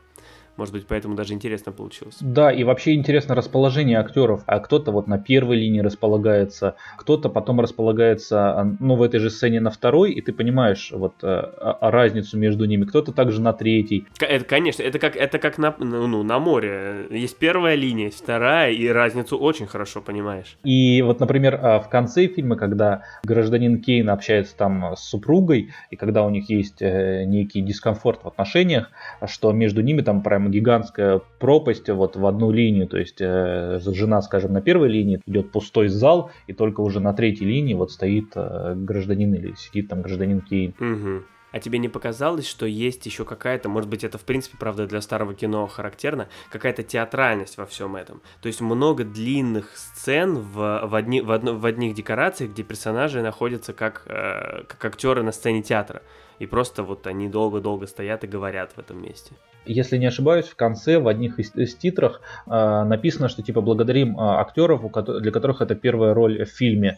[0.57, 2.17] Может быть, поэтому даже интересно получилось.
[2.19, 4.41] Да, и вообще интересно расположение актеров.
[4.47, 9.29] А кто-то вот на первой линии располагается, кто-то потом располагается, а, ну, в этой же
[9.29, 12.85] сцене на второй, и ты понимаешь вот а, а, разницу между ними.
[12.85, 14.07] Кто-то также на третьей.
[14.19, 17.05] Это, конечно, это как, это как на, ну, ну, на море.
[17.11, 20.57] Есть первая линия, есть вторая, и разницу очень хорошо понимаешь.
[20.63, 26.23] И вот, например, в конце фильма, когда гражданин Кейн общается там с супругой, и когда
[26.23, 28.89] у них есть э, некий дискомфорт в отношениях,
[29.27, 34.21] что между ними там прям гигантская пропасть вот в одну линию, то есть э, жена,
[34.21, 38.31] скажем, на первой линии идет пустой зал, и только уже на третьей линии вот стоит
[38.35, 40.73] э, гражданин или сидит там гражданин Кейн.
[40.79, 41.23] Угу.
[41.51, 45.01] А тебе не показалось, что есть еще какая-то, может быть, это в принципе, правда, для
[45.01, 48.21] старого кино характерно, какая-то театральность во всем этом?
[48.41, 53.21] То есть много длинных сцен в, в, одни, в, одно, в одних декорациях, где персонажи
[53.21, 56.01] находятся как, э, как актеры на сцене театра.
[56.39, 59.33] И просто вот они долго-долго стоят и говорят в этом месте
[59.67, 64.17] если не ошибаюсь, в конце в одних из, из титрах э, написано, что типа благодарим
[64.17, 64.81] э, актеров,
[65.21, 66.97] для которых это первая роль в фильме.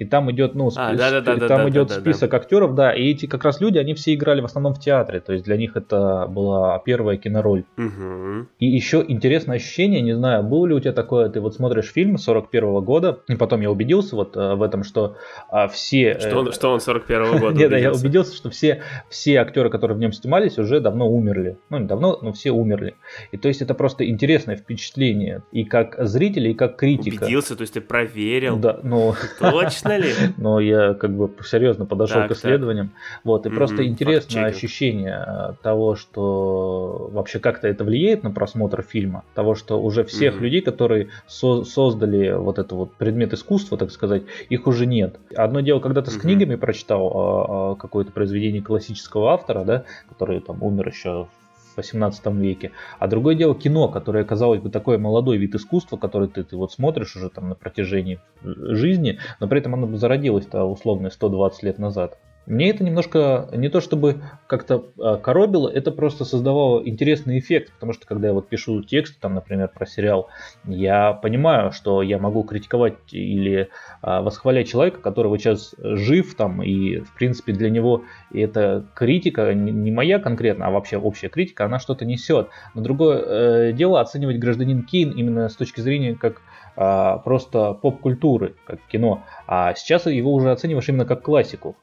[0.00, 2.38] И там идет, ну, спи- а, да, да, да, там да, идет да, список да.
[2.38, 5.34] актеров, да, и эти как раз люди, они все играли в основном в театре, то
[5.34, 7.64] есть для них это была первая кинороль.
[7.76, 8.46] Угу.
[8.60, 12.16] И еще интересное ощущение, не знаю, было ли у тебя такое, ты вот смотришь фильм
[12.16, 15.16] 41 -го года, и потом я убедился вот э, в этом, что
[15.52, 16.18] э, все...
[16.18, 18.80] Что он, что он 41 -го года Нет, я убедился, что все,
[19.10, 21.58] все актеры, которые в нем снимались, уже давно умерли.
[21.68, 22.94] Ну, не давно, но все умерли.
[23.32, 27.24] И то есть это просто интересное впечатление, и как зрителя, и как критика.
[27.24, 28.56] Убедился, то есть ты проверил?
[28.56, 29.14] Да, ну...
[29.38, 29.89] Точно?
[29.96, 30.12] Ли?
[30.36, 32.88] Но я как бы серьезно подошел так, к исследованиям.
[32.88, 33.20] Так.
[33.24, 38.82] Вот, и mm-hmm, просто интересное ощущение э, того, что вообще как-то это влияет на просмотр
[38.82, 40.40] фильма, того, что уже всех mm-hmm.
[40.40, 45.16] людей, которые со- создали вот это вот предмет искусства, так сказать, их уже нет.
[45.34, 46.14] Одно дело, когда ты mm-hmm.
[46.14, 51.39] с книгами прочитал а, а, какое-то произведение классического автора, да, который там умер еще в
[51.76, 52.72] 18 веке.
[52.98, 56.72] А другое дело кино, которое, казалось бы, такой молодой вид искусства, который ты, ты вот
[56.72, 62.18] смотришь уже там на протяжении жизни, но при этом оно зародилось-то условно 120 лет назад.
[62.50, 67.92] Мне это немножко не то чтобы как-то а, коробило, это просто создавало интересный эффект, потому
[67.92, 70.28] что когда я вот пишу текст, там, например, про сериал,
[70.64, 73.68] я понимаю, что я могу критиковать или
[74.02, 78.02] а, восхвалять человека, который вот сейчас жив там, и в принципе для него
[78.34, 82.48] эта критика, не моя конкретно, а вообще общая критика, она что-то несет.
[82.74, 86.42] Но другое э, дело оценивать гражданин Кейн именно с точки зрения как
[86.74, 89.22] а, просто поп-культуры, как кино.
[89.46, 91.76] А сейчас его уже оцениваешь именно как классику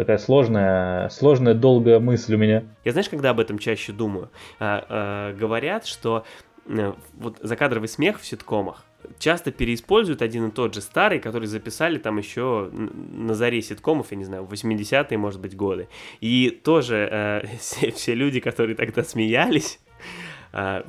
[0.00, 2.64] такая сложная, сложная, долгая мысль у меня.
[2.84, 4.30] Я знаешь, когда об этом чаще думаю?
[4.58, 6.24] А, а, говорят, что
[6.66, 8.84] а, вот закадровый смех в ситкомах
[9.18, 14.16] часто переиспользуют один и тот же старый, который записали там еще на заре ситкомов, я
[14.16, 15.88] не знаю, в 80-е, может быть, годы.
[16.20, 19.78] И тоже э, все, все люди, которые тогда смеялись,
[20.52, 20.84] а,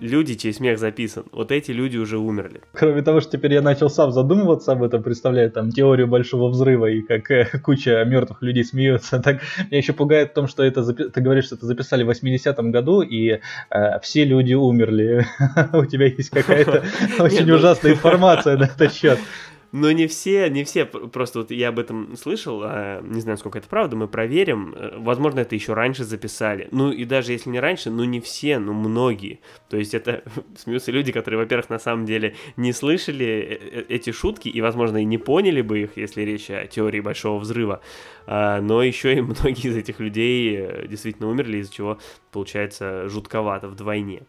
[0.00, 2.60] люди, чей смех записан, вот эти люди уже умерли.
[2.72, 6.86] Кроме того, что теперь я начал сам задумываться об этом, представляю там теорию большого взрыва
[6.86, 9.40] и как э, куча мертвых людей смеются, так
[9.70, 13.00] меня еще пугает в том, что это ты говоришь, что это записали в 80-м году
[13.00, 13.40] и
[13.70, 15.26] э, все люди умерли.
[15.72, 16.84] У тебя есть какая-то
[17.18, 19.18] очень ну ужасная информация на этот счет.
[19.72, 23.58] Но не все, не все, просто вот я об этом слышал, а, не знаю, сколько
[23.58, 24.74] это правда, мы проверим.
[24.76, 26.68] Э, возможно, это еще раньше записали.
[26.72, 29.40] Ну и даже если не раньше, ну не все, ну многие.
[29.68, 30.24] То есть это
[30.56, 34.98] смеются люди, которые, во-первых, на самом деле не слышали э, э, эти шутки и, возможно,
[34.98, 37.80] и не поняли бы их, если речь о теории большого взрыва.
[38.26, 41.98] А, но еще и многие из этих людей действительно умерли, из-за чего
[42.32, 44.22] получается жутковато вдвойне.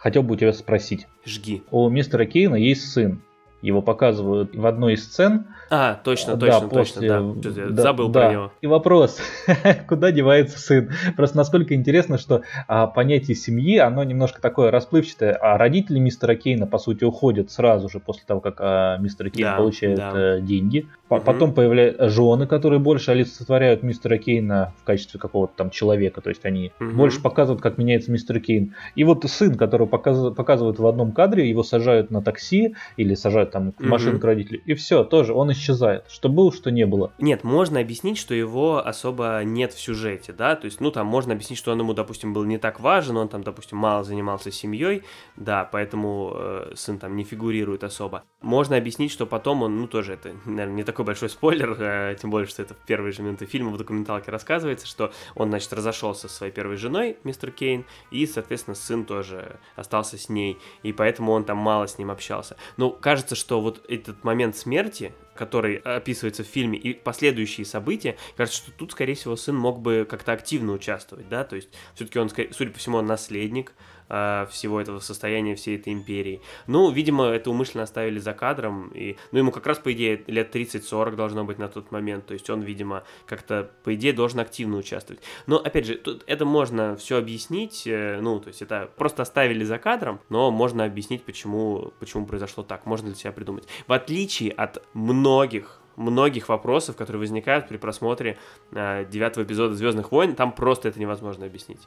[0.00, 1.06] Хотел бы у тебя спросить.
[1.26, 1.62] Жги.
[1.70, 3.20] У мистера Кейна есть сын.
[3.60, 5.48] Его показывают в одной из сцен.
[5.68, 7.08] А, точно, точно, да, после...
[7.08, 7.68] точно, да.
[7.68, 8.20] да Забыл да.
[8.20, 8.52] про него.
[8.62, 9.20] И вопрос,
[9.88, 10.90] куда девается сын?
[11.14, 15.34] Просто насколько интересно, что а, понятие семьи, оно немножко такое расплывчатое.
[15.34, 19.48] А родители мистера Кейна, по сути, уходят сразу же после того, как а, мистер Кейн
[19.48, 20.12] да, получает да.
[20.14, 20.88] А, деньги.
[21.18, 26.20] Потом появляются жены, которые больше олицетворяют мистера Кейна в качестве какого-то там человека.
[26.20, 26.90] То есть они угу.
[26.90, 28.74] больше показывают, как меняется мистер Кейн.
[28.94, 33.50] И вот сын, которого показывают, показывают в одном кадре, его сажают на такси или сажают
[33.50, 34.20] там машину mm-hmm.
[34.20, 36.04] к родителю, и все, тоже он исчезает.
[36.08, 37.12] Что было, что не было.
[37.18, 41.32] Нет, можно объяснить, что его особо нет в сюжете, да, то есть, ну, там можно
[41.34, 45.02] объяснить, что он ему, допустим, был не так важен, он там, допустим, мало занимался семьей,
[45.36, 48.24] да, поэтому э, сын там не фигурирует особо.
[48.42, 52.30] Можно объяснить, что потом он, ну, тоже это, наверное, не такой большой спойлер, э, тем
[52.30, 56.28] более, что это в первые же минуты фильма в документалке рассказывается, что он, значит, разошелся
[56.28, 61.32] со своей первой женой, мистер Кейн, и, соответственно, сын тоже остался с ней, и поэтому
[61.32, 62.56] он там мало с ним общался.
[62.76, 68.62] Ну, кажется, что вот этот момент смерти, который описывается в фильме, и последующие события, кажется,
[68.62, 72.28] что тут, скорее всего, сын мог бы как-то активно участвовать, да, то есть все-таки он,
[72.28, 73.72] судя по всему, наследник,
[74.10, 76.42] э, всего этого состояния, всей этой империи.
[76.66, 80.54] Ну, видимо, это умышленно оставили за кадром, и, ну, ему как раз, по идее, лет
[80.54, 84.76] 30-40 должно быть на тот момент, то есть он, видимо, как-то, по идее, должен активно
[84.76, 85.22] участвовать.
[85.46, 89.64] Но, опять же, тут это можно все объяснить, э, ну, то есть это просто оставили
[89.64, 93.66] за кадром, но можно объяснить, почему, почему произошло так, можно для себя придумать.
[93.86, 98.38] В отличие от многих многих вопросов, которые возникают при просмотре
[98.72, 101.80] э, девятого эпизода Звездных войн, там просто это невозможно объяснить.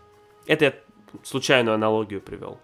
[0.45, 0.75] Это
[1.23, 2.59] случайную аналогию привел.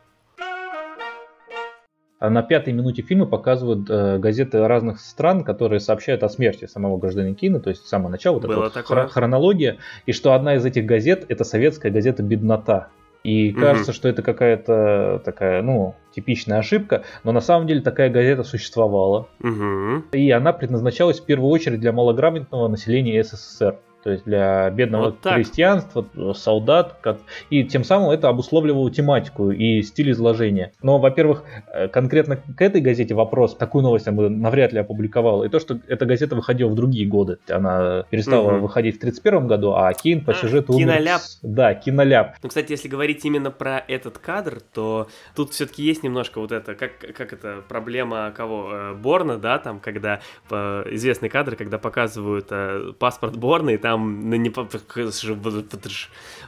[2.20, 6.97] А на пятой минуте фильма показывают э, газеты разных стран, которые сообщают о смерти самого
[6.97, 9.08] гражданина Кина, то есть с самого начала вот Было эта такое.
[9.08, 12.89] хронология, и что одна из этих газет это советская газета «Беднота».
[13.24, 13.62] И угу.
[13.62, 19.28] кажется, что это какая-то такая, ну, типичная ошибка, но на самом деле такая газета существовала.
[19.41, 20.04] Угу.
[20.14, 23.78] И она предназначалась в первую очередь для малограмотного населения СССР
[24.10, 26.03] то есть для бедного вот крестьянства,
[26.34, 27.20] солдат, как...
[27.51, 30.72] и тем самым это обусловливало тематику и стиль изложения.
[30.82, 35.43] Но, во-первых, э, конкретно к этой газете вопрос, такую новость я бы навряд ли опубликовал,
[35.43, 37.38] и то, что эта газета выходила в другие годы.
[37.47, 38.62] Она перестала угу.
[38.62, 40.88] выходить в 31 году, а Кейн по а, сюжету умер...
[40.88, 41.22] Киноляп.
[41.43, 42.36] Да, киноляп.
[42.41, 46.74] Ну, кстати, если говорить именно про этот кадр, то тут все-таки есть немножко вот это,
[46.74, 48.70] как, как это, проблема кого?
[48.72, 54.30] Э, Борна, да, там, когда известный кадр, когда показывают э, паспорт Борна, и там там
[54.30, 54.50] на не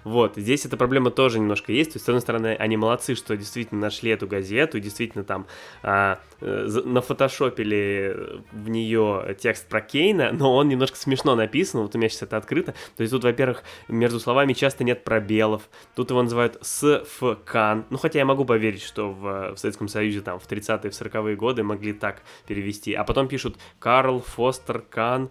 [0.03, 1.93] вот здесь эта проблема тоже немножко есть.
[1.93, 5.45] То есть, с одной стороны, они молодцы, что действительно нашли эту газету, действительно там
[5.83, 11.81] а, э, нафотошопили в нее текст про Кейна, но он немножко смешно написан.
[11.81, 12.73] Вот у меня сейчас это открыто.
[12.97, 15.69] То есть тут, во-первых, между словами часто нет пробелов.
[15.95, 17.85] Тут его называют Сфкан.
[17.89, 21.35] Ну, хотя я могу поверить, что в, в Советском Союзе там в 30-е, в 40-е
[21.35, 22.93] годы могли так перевести.
[22.93, 25.29] А потом пишут Карл Фостер Кан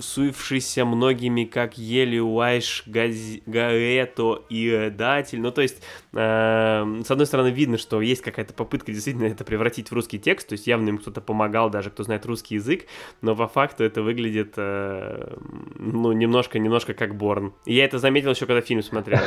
[0.00, 5.40] суившийся многими, как Ели Уайш, Гаэто и Датель.
[5.40, 9.90] Ну, то есть, э, с одной стороны, видно, что есть какая-то попытка действительно это превратить
[9.90, 12.86] в русский текст, то есть явно им кто-то помогал, даже кто знает русский язык,
[13.22, 15.36] но по факту это выглядит, э,
[15.76, 17.54] ну, немножко, немножко как Борн.
[17.64, 19.20] И я это заметил еще, когда фильм смотрел.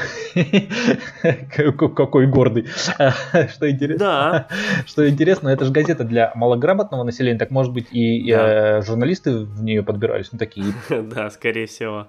[1.56, 2.68] Какой гордый.
[3.54, 4.06] Что интересно.
[4.06, 4.48] Да.
[4.86, 9.64] Что интересно, это же газета для малограмотного населения, так может быть и э, журналисты в
[9.64, 10.74] нее подбирались ну, такие.
[11.14, 12.08] Да, скорее всего.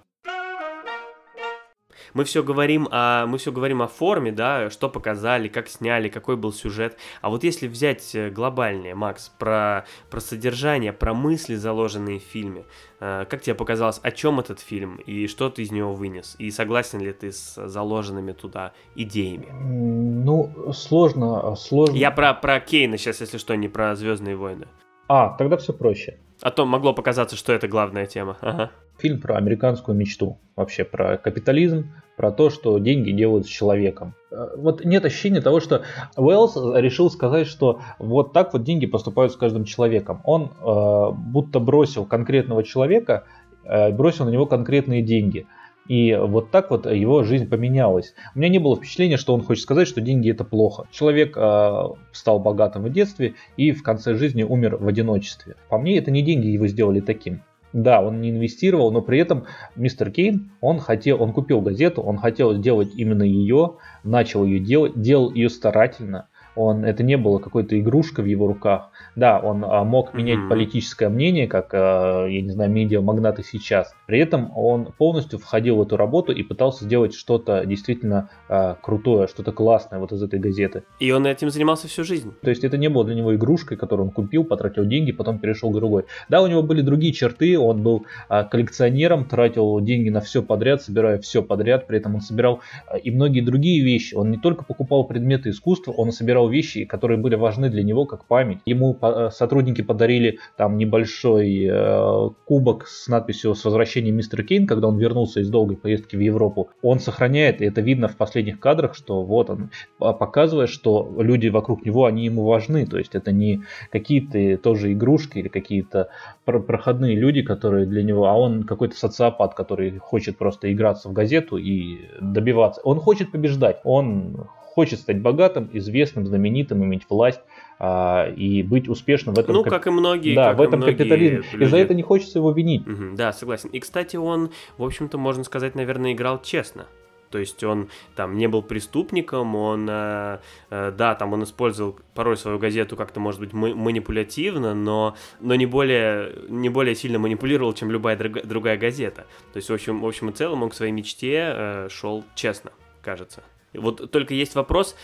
[2.15, 6.37] Мы все говорим о, мы все говорим о форме, да, что показали, как сняли, какой
[6.37, 6.97] был сюжет.
[7.21, 12.65] А вот если взять э, глобальнее, Макс, про, про содержание, про мысли, заложенные в фильме,
[13.01, 16.37] э, как тебе показалось, о чем этот фильм и что ты из него вынес?
[16.39, 19.49] И согласен ли ты с заложенными туда идеями?
[19.51, 21.97] Ну, сложно, сложно.
[21.97, 24.67] Я про, про Кейна сейчас, если что, не про Звездные войны.
[25.09, 26.19] А, тогда все проще.
[26.43, 28.37] А то могло показаться, что это главная тема.
[28.41, 28.71] Ага.
[28.99, 34.15] Фильм про американскую мечту, вообще про капитализм, про то, что деньги делают с человеком.
[34.31, 35.83] Э, вот нет ощущения того, что
[36.17, 40.21] Уэллс решил сказать, что вот так вот деньги поступают с каждым человеком.
[40.25, 43.25] Он э, будто бросил конкретного человека,
[43.65, 45.47] э, бросил на него конкретные деньги.
[45.89, 48.15] И вот так вот его жизнь поменялась.
[48.35, 50.87] У меня не было впечатления, что он хочет сказать, что деньги это плохо.
[50.91, 51.83] Человек э,
[52.13, 55.57] стал богатым в детстве и в конце жизни умер в одиночестве.
[55.69, 57.43] По мне, это не деньги его сделали таким.
[57.75, 62.19] Да, он не инвестировал, но при этом мистер Кейн, он хотел, он купил газету, он
[62.19, 67.79] хотел сделать именно ее, начал ее делать, делал ее старательно, он, это не было какой-то
[67.79, 68.91] игрушкой в его руках.
[69.17, 70.49] Да, он а, мог менять mm-hmm.
[70.49, 73.95] политическое мнение, как, а, я не знаю, медиа-магнаты сейчас.
[74.07, 79.27] При этом он полностью входил в эту работу и пытался сделать что-то действительно а, крутое,
[79.27, 80.85] что-то классное вот из этой газеты.
[81.01, 82.33] И он этим занимался всю жизнь.
[82.43, 85.71] То есть это не было для него игрушкой, которую он купил, потратил деньги, потом перешел
[85.71, 86.05] к другой.
[86.29, 90.83] Да, у него были другие черты, он был а, коллекционером, тратил деньги на все подряд,
[90.83, 94.15] собирая все подряд, при этом он собирал а, и многие другие вещи.
[94.15, 98.07] Он не только покупал предметы искусства, он собирал собирал вещи, которые были важны для него
[98.07, 98.59] как память.
[98.67, 104.89] Ему э, сотрудники подарили там небольшой э, кубок с надписью «С возвращением мистера Кейн», когда
[104.89, 106.69] он вернулся из долгой поездки в Европу.
[106.83, 111.85] Он сохраняет, и это видно в последних кадрах, что вот он, показывает, что люди вокруг
[111.87, 112.87] него, они ему важны.
[112.87, 116.09] То есть это не какие-то тоже игрушки или какие-то
[116.45, 121.57] проходные люди, которые для него, а он какой-то социопат, который хочет просто играться в газету
[121.57, 122.81] и добиваться.
[122.85, 127.41] Он хочет побеждать, он хочет стать богатым, известным, знаменитым, иметь власть
[127.79, 129.55] а, и быть успешным в этом.
[129.55, 129.73] Ну, кап...
[129.73, 130.35] как и многие.
[130.35, 131.43] Да, в этом капитализме.
[131.53, 131.63] Люди.
[131.63, 132.87] И за это не хочется его винить.
[132.87, 133.69] Угу, да, согласен.
[133.71, 136.87] И, кстати, он, в общем-то, можно сказать, наверное, играл честно.
[137.31, 140.39] То есть он там не был преступником, он, э,
[140.71, 145.67] э, да, там он использовал порой свою газету как-то, может быть, манипулятивно, но, но не,
[145.67, 149.27] более, не более сильно манипулировал, чем любая другая газета.
[149.53, 152.71] То есть, в общем, в общем и целом он к своей мечте э, шел честно,
[153.03, 153.43] кажется.
[153.75, 154.97] Вот только есть вопрос,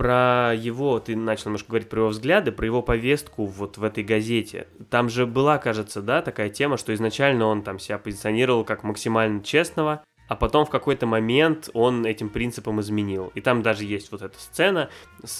[0.00, 4.02] про его, ты начал немножко говорить про его взгляды, про его повестку вот в этой
[4.02, 4.66] газете.
[4.88, 9.42] Там же была, кажется, да, такая тема, что изначально он там себя позиционировал как максимально
[9.42, 13.32] честного, а потом в какой-то момент он этим принципом изменил.
[13.34, 14.88] И там даже есть вот эта сцена,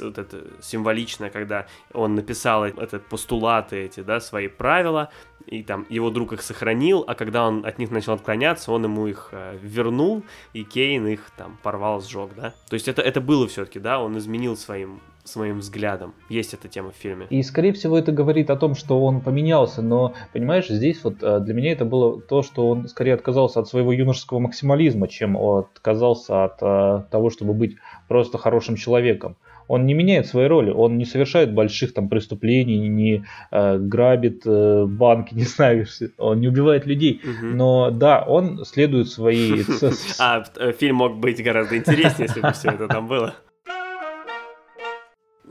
[0.01, 5.11] вот эта символичная, когда он написал этот постулаты эти, да, свои правила,
[5.47, 9.07] и там его друг их сохранил, а когда он от них начал отклоняться, он ему
[9.07, 10.24] их э, вернул,
[10.55, 12.53] и Кейн их там порвал, сжег, да.
[12.68, 15.01] То есть это, это было все-таки, да, он изменил своим
[15.31, 16.14] своим взглядом.
[16.28, 17.26] Есть эта тема в фильме.
[17.31, 21.41] И, скорее всего, это говорит о том, что он поменялся, но, понимаешь, здесь вот э,
[21.41, 26.45] для меня это было то, что он скорее отказался от своего юношеского максимализма, чем отказался
[26.45, 27.76] от э, того, чтобы быть
[28.09, 29.37] просто хорошим человеком.
[29.68, 34.85] Он не меняет свои роли, он не совершает больших там преступлений, не э, грабит э,
[34.87, 35.87] банки, не знаю,
[36.18, 37.20] он не убивает людей.
[37.22, 37.47] Угу.
[37.55, 39.64] Но да, он следует своей...
[40.18, 43.35] А э, фильм мог быть гораздо интереснее, если бы все это там было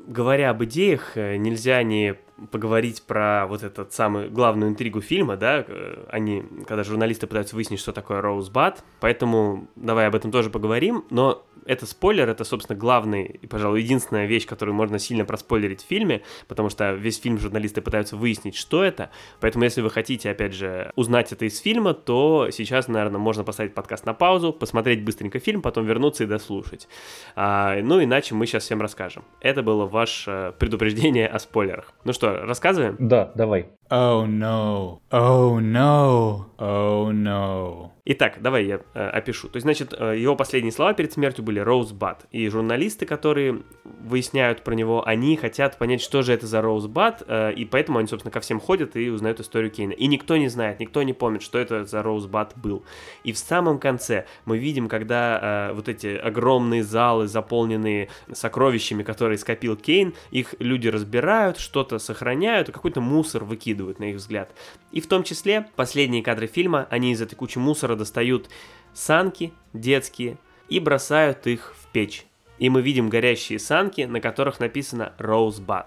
[0.09, 2.15] говоря об идеях, э, нельзя не
[2.51, 5.65] поговорить про вот этот самый главную интригу фильма, да,
[6.09, 11.45] они, когда журналисты пытаются выяснить, что такое Роузбад, поэтому давай об этом тоже поговорим, но
[11.69, 16.23] это спойлер, это, собственно, главный и, пожалуй, единственная вещь, которую можно сильно проспойлерить в фильме,
[16.47, 20.91] потому что весь фильм журналисты пытаются выяснить, что это, поэтому если вы хотите, опять же,
[20.95, 25.61] узнать это из фильма, то сейчас, наверное, можно поставить подкаст на паузу, посмотреть быстренько фильм,
[25.61, 26.87] потом вернуться и дослушать.
[27.35, 29.23] А, ну, иначе мы сейчас всем расскажем.
[29.39, 31.93] Это было ваше предупреждение о спойлерах.
[32.03, 32.95] Ну что, рассказываем?
[32.99, 33.71] Да, давай.
[33.91, 35.01] Oh no.
[35.09, 36.45] Oh no.
[36.59, 37.91] Oh no.
[38.11, 39.49] Итак, давай я э, опишу.
[39.49, 42.25] То есть, значит, э, его последние слова перед смертью были Роузбад.
[42.31, 47.53] И журналисты, которые выясняют про него, они хотят понять, что же это за Роузбад, э,
[47.53, 49.91] и поэтому они, собственно, ко всем ходят и узнают историю Кейна.
[49.91, 52.83] И никто не знает, никто не помнит, что это за Роузбад был.
[53.23, 59.37] И в самом конце мы видим, когда э, вот эти огромные залы, заполненные сокровищами, которые
[59.37, 64.53] скопил Кейн, их люди разбирают, что-то сохраняют, какой-то мусор выкидывают, на их взгляд.
[64.91, 68.49] И в том числе последние кадры фильма, они из этой кучи мусора достают
[68.93, 72.25] санки детские и бросают их в печь.
[72.57, 75.85] И мы видим горящие санки, на которых написано Rosebud.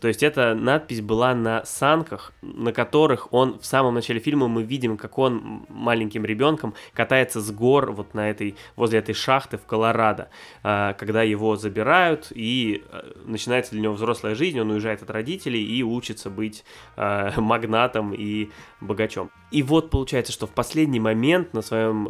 [0.00, 4.62] То есть эта надпись была на санках, на которых он в самом начале фильма мы
[4.62, 9.66] видим, как он маленьким ребенком катается с гор вот на этой, возле этой шахты в
[9.66, 10.30] Колорадо,
[10.62, 15.62] а, когда его забирают и а, начинается для него взрослая жизнь, он уезжает от родителей
[15.62, 16.64] и учится быть
[16.96, 18.48] а, магнатом и
[18.80, 19.30] богачом.
[19.50, 22.08] И вот получается, что в последний момент на своем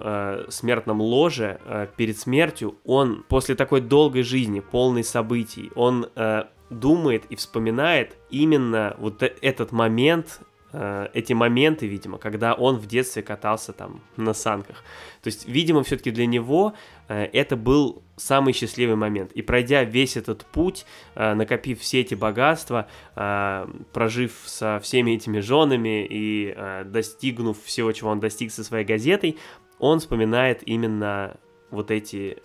[0.51, 6.07] смертном ложе перед смертью он после такой долгой жизни, полной событий, он
[6.71, 10.41] думает и вспоминает именно вот э, этот момент,
[10.73, 14.85] э, эти моменты, видимо, когда он в детстве катался там на санках.
[15.23, 16.75] То есть, видимо, все-таки для него
[17.09, 19.33] э, это был самый счастливый момент.
[19.33, 26.55] И пройдя весь этот путь, накопив все эти богатства, прожив со всеми этими женами и
[26.85, 29.39] достигнув всего, чего он достиг со своей газетой,
[29.79, 31.39] он вспоминает именно
[31.71, 32.37] вот эти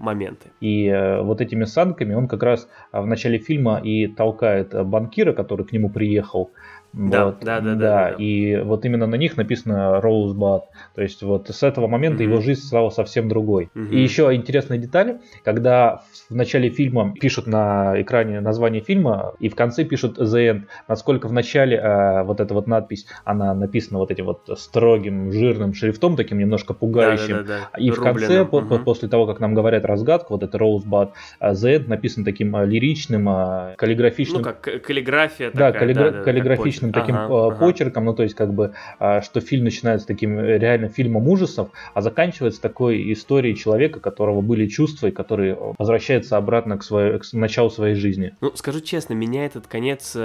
[0.00, 0.50] моменты.
[0.60, 5.66] И э, вот этими санками он как раз в начале фильма и толкает банкира, который
[5.66, 6.50] к нему приехал,
[6.92, 8.08] да, вот, да, да, да, да.
[8.10, 10.62] И вот именно на них написано Rosebud.
[10.94, 12.26] То есть вот с этого момента mm-hmm.
[12.26, 13.70] его жизнь стала совсем другой.
[13.74, 13.90] Mm-hmm.
[13.90, 19.54] И еще интересная деталь, когда в начале фильма пишут на экране название фильма и в
[19.54, 24.10] конце пишут The End, насколько в начале э, вот эта вот надпись, она написана вот
[24.10, 27.36] этим вот строгим, жирным шрифтом, таким немножко пугающим.
[27.36, 27.78] Да, да, да, да.
[27.78, 28.14] И Рубленым.
[28.14, 28.84] в конце, mm-hmm.
[28.84, 31.10] после того, как нам говорят разгадку, вот это Rosebud,
[31.40, 34.42] э, The End написан таким э, лиричным, э, каллиграфичным.
[34.42, 35.72] Ну как каллиграфия такая.
[35.72, 38.10] Да, каллигра- да, да, каллиграфичным обычным таким ага, э, почерком, ага.
[38.10, 42.00] ну то есть как бы, а, что фильм начинается таким э, реально фильмом ужасов, а
[42.00, 47.32] заканчивается такой историей человека, которого были чувства и который э, возвращается обратно к, своей, к
[47.32, 48.34] началу своей жизни.
[48.40, 50.16] Ну скажу честно, меня этот конец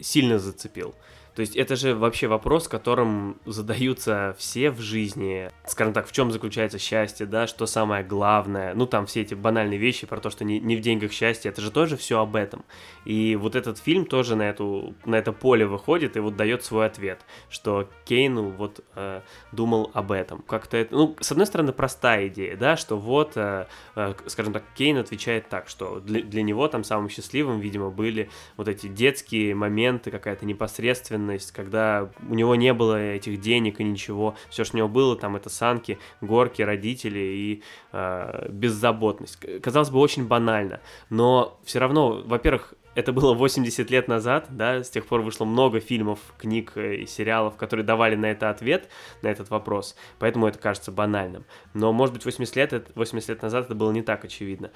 [0.00, 0.94] сильно зацепил.
[1.36, 5.50] То есть это же вообще вопрос, которым задаются все в жизни.
[5.66, 8.72] Скажем так, в чем заключается счастье, да, что самое главное.
[8.72, 11.60] Ну, там все эти банальные вещи про то, что не, не в деньгах счастье, это
[11.60, 12.64] же тоже все об этом.
[13.04, 16.86] И вот этот фильм тоже на, эту, на это поле выходит и вот дает свой
[16.86, 17.20] ответ,
[17.50, 19.20] что Кейну вот э,
[19.52, 20.40] думал об этом.
[20.40, 24.64] Как-то это, ну, с одной стороны, простая идея, да, что вот, э, э, скажем так,
[24.74, 29.54] Кейн отвечает так, что для, для него там самым счастливым, видимо, были вот эти детские
[29.54, 34.76] моменты, какая-то непосредственная безысходность, когда у него не было этих денег и ничего, все, что
[34.76, 37.62] у него было, там это санки, горки, родители и
[37.92, 39.38] э, беззаботность.
[39.62, 44.88] Казалось бы, очень банально, но все равно, во-первых, это было 80 лет назад, да, с
[44.88, 48.88] тех пор вышло много фильмов, книг э, и сериалов, которые давали на это ответ,
[49.22, 51.44] на этот вопрос, поэтому это кажется банальным.
[51.74, 54.70] Но, может быть, 80 лет, 80 лет назад это было не так очевидно.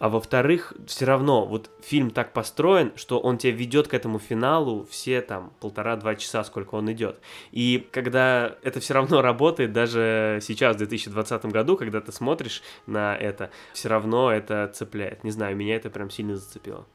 [0.00, 4.86] А во-вторых, все равно, вот фильм так построен, что он тебя ведет к этому финалу
[4.90, 7.18] все там полтора-два часа, сколько он идет.
[7.50, 13.16] И когда это все равно работает, даже сейчас, в 2020 году, когда ты смотришь на
[13.16, 15.24] это, все равно это цепляет.
[15.24, 16.86] Не знаю, меня это прям сильно зацепило.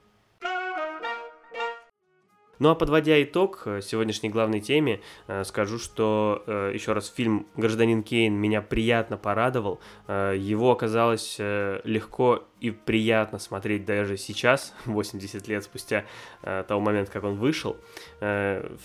[2.59, 7.47] Ну а подводя итог э, сегодняшней главной теме, э, скажу, что э, еще раз фильм
[7.55, 9.79] «Гражданин Кейн» меня приятно порадовал.
[10.07, 16.05] Его оказалось легко и приятно смотреть даже сейчас, 80 лет спустя
[16.41, 17.77] того момента, как он вышел.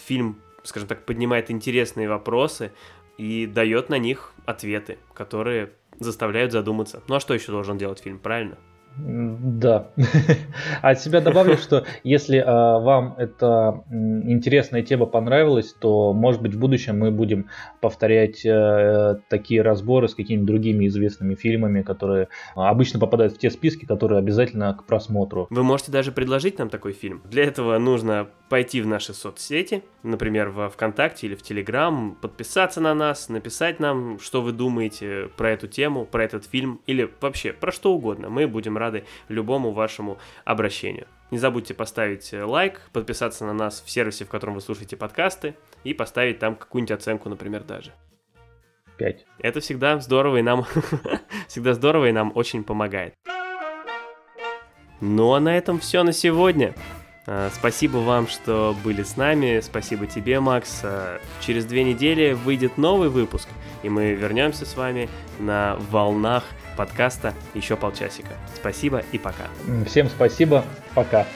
[0.06, 2.72] Фильм, скажем так, поднимает интересные вопросы
[3.16, 7.02] и дает на них ответы, которые заставляют задуматься.
[7.08, 8.58] Ну а что еще должен делать фильм, правильно?
[8.98, 9.90] Да.
[10.82, 16.58] От себя добавлю, что если а, вам эта интересная тема понравилась, то, может быть, в
[16.58, 17.48] будущем мы будем
[17.80, 23.84] повторять а, такие разборы с какими-то другими известными фильмами, которые обычно попадают в те списки,
[23.84, 25.46] которые обязательно к просмотру.
[25.50, 27.22] Вы можете даже предложить нам такой фильм.
[27.24, 32.94] Для этого нужно пойти в наши соцсети, например, в ВКонтакте или в Телеграм, подписаться на
[32.94, 37.72] нас, написать нам, что вы думаете про эту тему, про этот фильм или вообще про
[37.72, 38.30] что угодно.
[38.30, 38.87] Мы будем рады
[39.28, 41.06] любому вашему обращению.
[41.30, 45.94] Не забудьте поставить лайк, подписаться на нас в сервисе, в котором вы слушаете подкасты, и
[45.94, 47.92] поставить там какую-нибудь оценку, например, даже.
[48.98, 49.26] 5.
[49.38, 50.66] Это всегда здорово и нам
[51.48, 53.14] всегда здорово и нам очень помогает.
[55.00, 56.74] Ну а на этом все на сегодня.
[57.26, 59.60] А, спасибо вам, что были с нами.
[59.60, 60.80] Спасибо тебе, Макс.
[60.82, 63.48] А, через две недели выйдет новый выпуск,
[63.82, 65.08] и мы вернемся с вами
[65.38, 66.44] на волнах
[66.78, 68.34] подкаста еще полчасика.
[68.54, 69.48] Спасибо и пока.
[69.84, 70.64] Всем спасибо.
[70.94, 71.26] Пока.